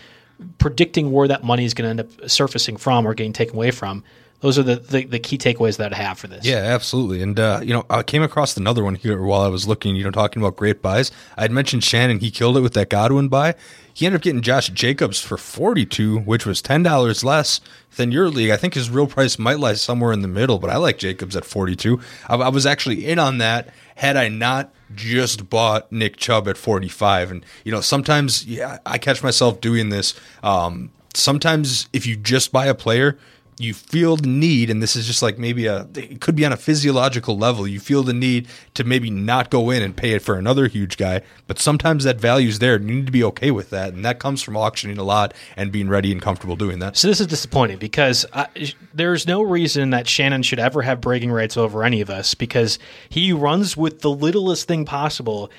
[0.59, 3.71] predicting where that money is going to end up surfacing from or getting taken away
[3.71, 4.05] from.
[4.41, 6.45] Those are the, the, the key takeaways that I have for this.
[6.45, 7.23] Yeah, absolutely.
[7.23, 9.97] And uh, you know, I came across another one here while I was looking.
[9.97, 11.11] You know, talking about great buys.
[11.37, 12.21] I had mentioned Shannon.
[12.21, 13.55] He killed it with that Godwin buy.
[13.93, 17.61] He ended up getting Josh Jacobs for forty two, which was ten dollars less
[17.97, 18.51] than your league.
[18.51, 21.35] I think his real price might lie somewhere in the middle, but I like Jacobs
[21.35, 22.01] at forty two.
[22.29, 26.57] I, I was actually in on that had I not just bought Nick Chubb at
[26.57, 27.33] 45.
[27.33, 30.15] And, you know, sometimes yeah, I catch myself doing this.
[30.43, 33.19] Um, sometimes if you just buy a player,
[33.61, 36.53] you feel the need, and this is just like maybe a, it could be on
[36.53, 37.67] a physiological level.
[37.67, 40.97] You feel the need to maybe not go in and pay it for another huge
[40.97, 42.77] guy, but sometimes that value's there.
[42.77, 45.35] and You need to be okay with that, and that comes from auctioning a lot
[45.57, 46.97] and being ready and comfortable doing that.
[46.97, 48.47] So this is disappointing because I,
[48.95, 52.79] there's no reason that Shannon should ever have bragging rights over any of us because
[53.09, 55.51] he runs with the littlest thing possible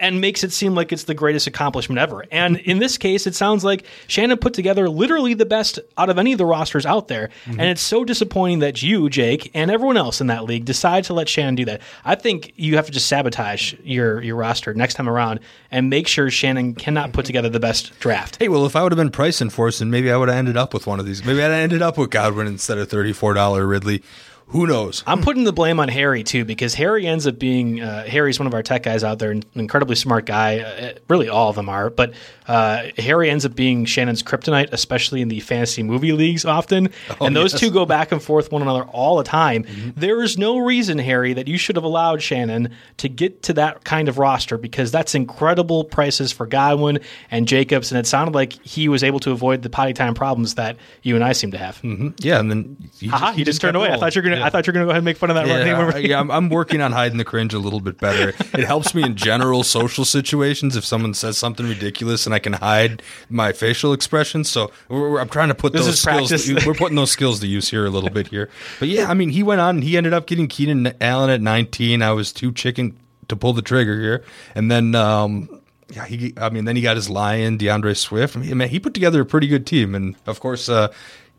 [0.00, 2.24] and makes it seem like it's the greatest accomplishment ever.
[2.30, 6.18] And in this case, it sounds like Shannon put together literally the best out of
[6.18, 7.30] any of the rosters out there.
[7.44, 7.60] Mm-hmm.
[7.60, 11.14] And it's so disappointing that you, Jake, and everyone else in that league decide to
[11.14, 11.80] let Shannon do that.
[12.04, 15.40] I think you have to just sabotage your your roster next time around
[15.70, 18.36] and make sure Shannon cannot put together the best draft.
[18.40, 20.38] Hey, well, if I would have been price for us, then maybe I would have
[20.38, 21.24] ended up with one of these.
[21.24, 24.02] Maybe I'd have ended up with Godwin instead of $34 Ridley.
[24.50, 25.04] Who knows?
[25.06, 28.46] I'm putting the blame on Harry too because Harry ends up being uh, Harry's one
[28.46, 30.60] of our tech guys out there, an incredibly smart guy.
[30.60, 32.14] Uh, really, all of them are, but
[32.46, 36.88] uh, Harry ends up being Shannon's kryptonite, especially in the fantasy movie leagues often.
[37.20, 37.60] and those yes.
[37.60, 39.66] two go back and forth one another all the time.
[39.94, 43.84] There is no reason, Harry, that you should have allowed Shannon to get to that
[43.84, 48.54] kind of roster because that's incredible prices for Godwin and Jacobs, and it sounded like
[48.64, 51.58] he was able to avoid the potty time problems that you and I seem to
[51.58, 51.80] have.
[52.18, 53.94] Yeah, and then you Haha, you just turned kept away.
[53.94, 54.46] I thought you were gonna.
[54.46, 55.92] I thought you were gonna go ahead and make fun of that running Yeah, over
[55.94, 58.30] I- yeah I'm, I'm working on hiding the cringe a little bit better.
[58.58, 62.54] It helps me in general social situations if someone says something ridiculous and I can
[62.54, 64.48] hide my facial expressions.
[64.48, 66.30] So we're, we're- I'm trying to put This those skills.
[66.30, 66.66] practice.
[66.66, 68.48] we're putting those skills to use here a little bit here.
[68.78, 71.40] But yeah, I mean, he went on and he ended up getting Keenan Allen at
[71.40, 72.02] 19.
[72.02, 72.96] I was too chicken
[73.28, 74.24] to pull the trigger here,
[74.54, 74.94] and then.
[74.94, 75.48] um
[75.90, 76.34] yeah, he.
[76.36, 78.36] I mean, then he got his lion, DeAndre Swift.
[78.36, 80.92] I mean, man, he put together a pretty good team, and of course, uh,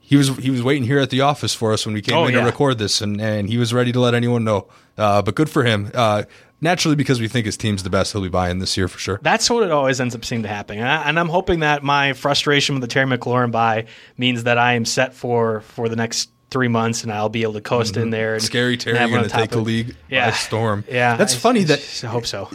[0.10, 2.26] he was he was waiting here at the office for us when we came Oh,
[2.26, 2.40] in yeah.
[2.40, 4.68] to record this, and, and he was ready to let anyone know.
[4.98, 5.92] Uh, but good for him.
[5.94, 6.24] Uh,
[6.62, 9.20] naturally, because we think his team's the best, he'll be buying this year for sure.
[9.22, 11.84] That's what it always ends up seeming to happen, and, I, and I'm hoping that
[11.84, 13.86] my frustration with the Terry McLaurin buy
[14.18, 17.54] means that I am set for for the next three months, and I'll be able
[17.54, 18.34] to coast in there.
[18.34, 18.48] And Mm-hmm.
[18.48, 20.32] Scary Terry and going to take the league Yeah.
[20.32, 20.84] by storm.
[20.90, 21.62] Yeah, that's I- funny.
[21.62, 22.50] I That I hope so.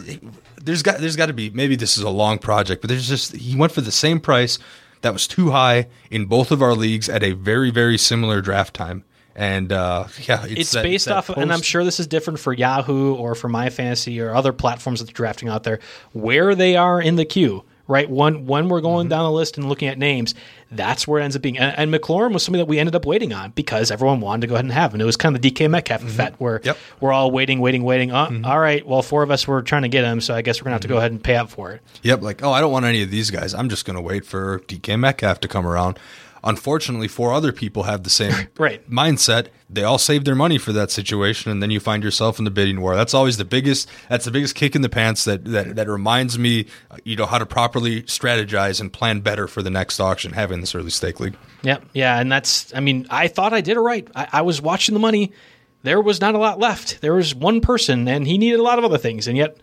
[0.61, 3.33] there's got there's got to be maybe this is a long project, but there's just
[3.33, 4.59] he went for the same price
[5.05, 8.73] that was too high in both of our leagues at a very very similar draft
[8.73, 9.03] time,
[9.35, 12.07] and uh, yeah, it's, It's that- based that off, of, and I'm sure this is
[12.07, 15.79] different for Yahoo or for My Fantasy or other platforms that they're drafting out there,
[16.13, 17.63] where they are in the queue.
[17.87, 18.09] Right?
[18.09, 19.09] When when we're going mm-hmm.
[19.09, 20.35] down the list and looking at names,
[20.71, 21.57] that's where it ends up being.
[21.57, 24.47] And, and McLaurin was something that we ended up waiting on because everyone wanted to
[24.47, 25.01] go ahead and have him.
[25.01, 26.09] It was kind of the DK Metcalf mm-hmm.
[26.09, 26.77] effect where Yep.
[26.99, 28.11] we're all waiting, waiting, waiting.
[28.11, 28.45] Uh, mm-hmm.
[28.45, 30.65] All right, well, four of us were trying to get him, so I guess we're
[30.65, 31.81] gonna have to go ahead and pay up for it.
[32.03, 33.53] Yep, like, oh, I don't want any of these guys.
[33.53, 35.99] I'm just going to wait for DK Metcalf to come around.
[36.45, 38.87] Unfortunately, four other people have the same Right.
[38.89, 39.47] mindset.
[39.69, 42.51] They all saved their money for that situation, and then you find yourself in the
[42.51, 42.95] bidding war.
[42.95, 43.89] That's always the biggest.
[44.09, 45.25] That's the biggest kick in the pants.
[45.25, 49.47] That that, that reminds me, uh, you know, how to properly strategize and plan better
[49.47, 50.33] for the next auction.
[50.33, 51.35] Having this early steak league.
[51.63, 51.83] Yep.
[51.93, 52.19] Yeah.
[52.19, 54.07] And that's, I mean, I thought I did it right.
[54.15, 55.33] I, I was watching the money.
[55.81, 57.01] There was not a lot left.
[57.01, 59.27] There was one person, and he needed a lot of other things.
[59.27, 59.57] And yet,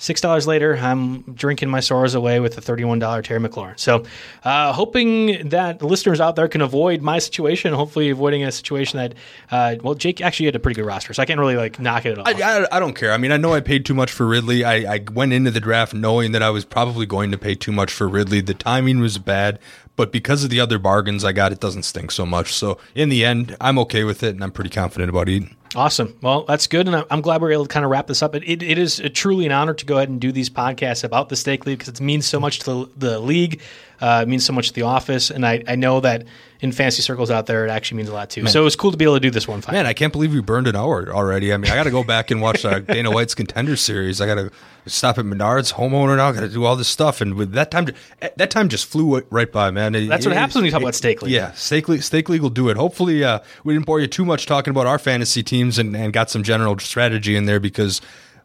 [0.00, 3.78] $6 later, I'm drinking my sorrows away with a $31 Terry McLaurin.
[3.78, 4.04] So,
[4.44, 9.14] uh, hoping that listeners out there can avoid my situation, hopefully avoiding a situation that,
[9.50, 12.06] uh, well, Jake actually had a pretty good roster, so I can't really like knock
[12.06, 12.26] it at all.
[12.26, 13.12] I, I, I don't care.
[13.12, 14.64] I mean, I know I paid too much for Ridley.
[14.64, 17.72] I, I went into the draft knowing that I was probably going to pay too
[17.72, 18.40] much for Ridley.
[18.40, 19.58] The timing was bad,
[19.96, 22.54] but because of the other bargains I got, it doesn't stink so much.
[22.54, 25.56] So in the end, I'm okay with it, and I'm pretty confident about Eden.
[25.76, 26.16] Awesome.
[26.20, 28.34] Well, that's good, and I'm glad we we're able to kind of wrap this up.
[28.34, 31.28] It, it, it is truly an honor to go ahead and do these podcasts about
[31.28, 33.60] the steak league because it means so much to the, the league.
[34.00, 36.24] Uh, it means so much to the office, and I, I know that
[36.62, 38.46] in fantasy circles out there, it actually means a lot too.
[38.46, 39.60] So it was cool to be able to do this one.
[39.62, 39.78] Finally.
[39.82, 41.52] Man, I can't believe we burned an hour already.
[41.52, 44.20] I mean, I got to go back and watch uh, Dana White's Contender Series.
[44.20, 44.50] I got to
[44.86, 46.28] stop at Menards, homeowner now.
[46.28, 47.86] I Got to do all this stuff, and with that time,
[48.36, 49.94] that time just flew right by, man.
[49.94, 51.32] It- That's what happens when you talk it- about steak league.
[51.32, 52.76] Yeah, steak league, steak league will do it.
[52.76, 56.12] Hopefully, uh, we didn't bore you too much talking about our fantasy teams and, and
[56.12, 58.00] got some general strategy in there because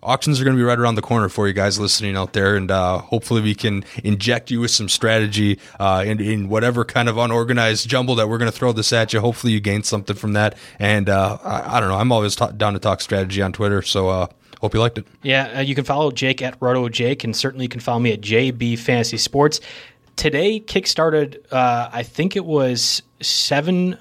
[0.06, 2.56] auctions are going to be right around the corner for you guys listening out there,
[2.56, 7.10] and uh, hopefully we can inject you with some strategy uh, in, in whatever kind
[7.10, 9.20] of unorganized jumble that we're going to throw this at you.
[9.20, 11.98] Hopefully you gain something from that, and uh, I, I don't know.
[11.98, 14.28] I'm always ta- down to talk strategy on Twitter, so uh,
[14.62, 15.08] hope you liked it.
[15.24, 18.14] Yeah, uh, you can follow Jake at Roto Jake, and certainly you can follow me
[18.14, 19.60] at JB Fantasy Sports.
[20.16, 23.98] Today kickstarted, uh, I think it was seven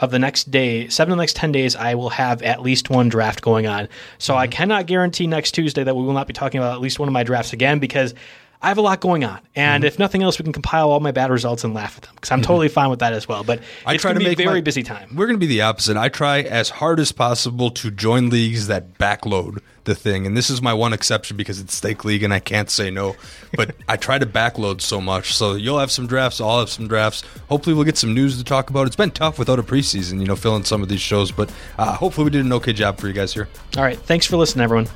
[0.00, 2.90] of the next day, seven of the next 10 days, I will have at least
[2.90, 3.88] one draft going on.
[4.18, 4.52] So I mm-hmm.
[4.52, 7.12] cannot guarantee next Tuesday that we will not be talking about at least one of
[7.12, 8.14] my drafts again because
[8.60, 9.40] I have a lot going on.
[9.54, 12.12] And if nothing else, we can compile all my bad results and laugh at them
[12.16, 13.44] because I'm totally fine with that as well.
[13.44, 15.14] But I it's try to be make a very my- busy time.
[15.14, 15.96] We're going to be the opposite.
[15.96, 20.50] I try as hard as possible to join leagues that backload the thing, and this
[20.50, 23.16] is my one exception because it's steak league and I can't say no.
[23.54, 26.88] But I try to backload so much, so you'll have some drafts, I'll have some
[26.88, 27.22] drafts.
[27.48, 28.86] Hopefully, we'll get some news to talk about.
[28.86, 31.94] It's been tough without a preseason, you know, filling some of these shows, but uh,
[31.94, 33.48] hopefully, we did an okay job for you guys here.
[33.76, 33.98] All right.
[33.98, 34.88] Thanks for listening, everyone.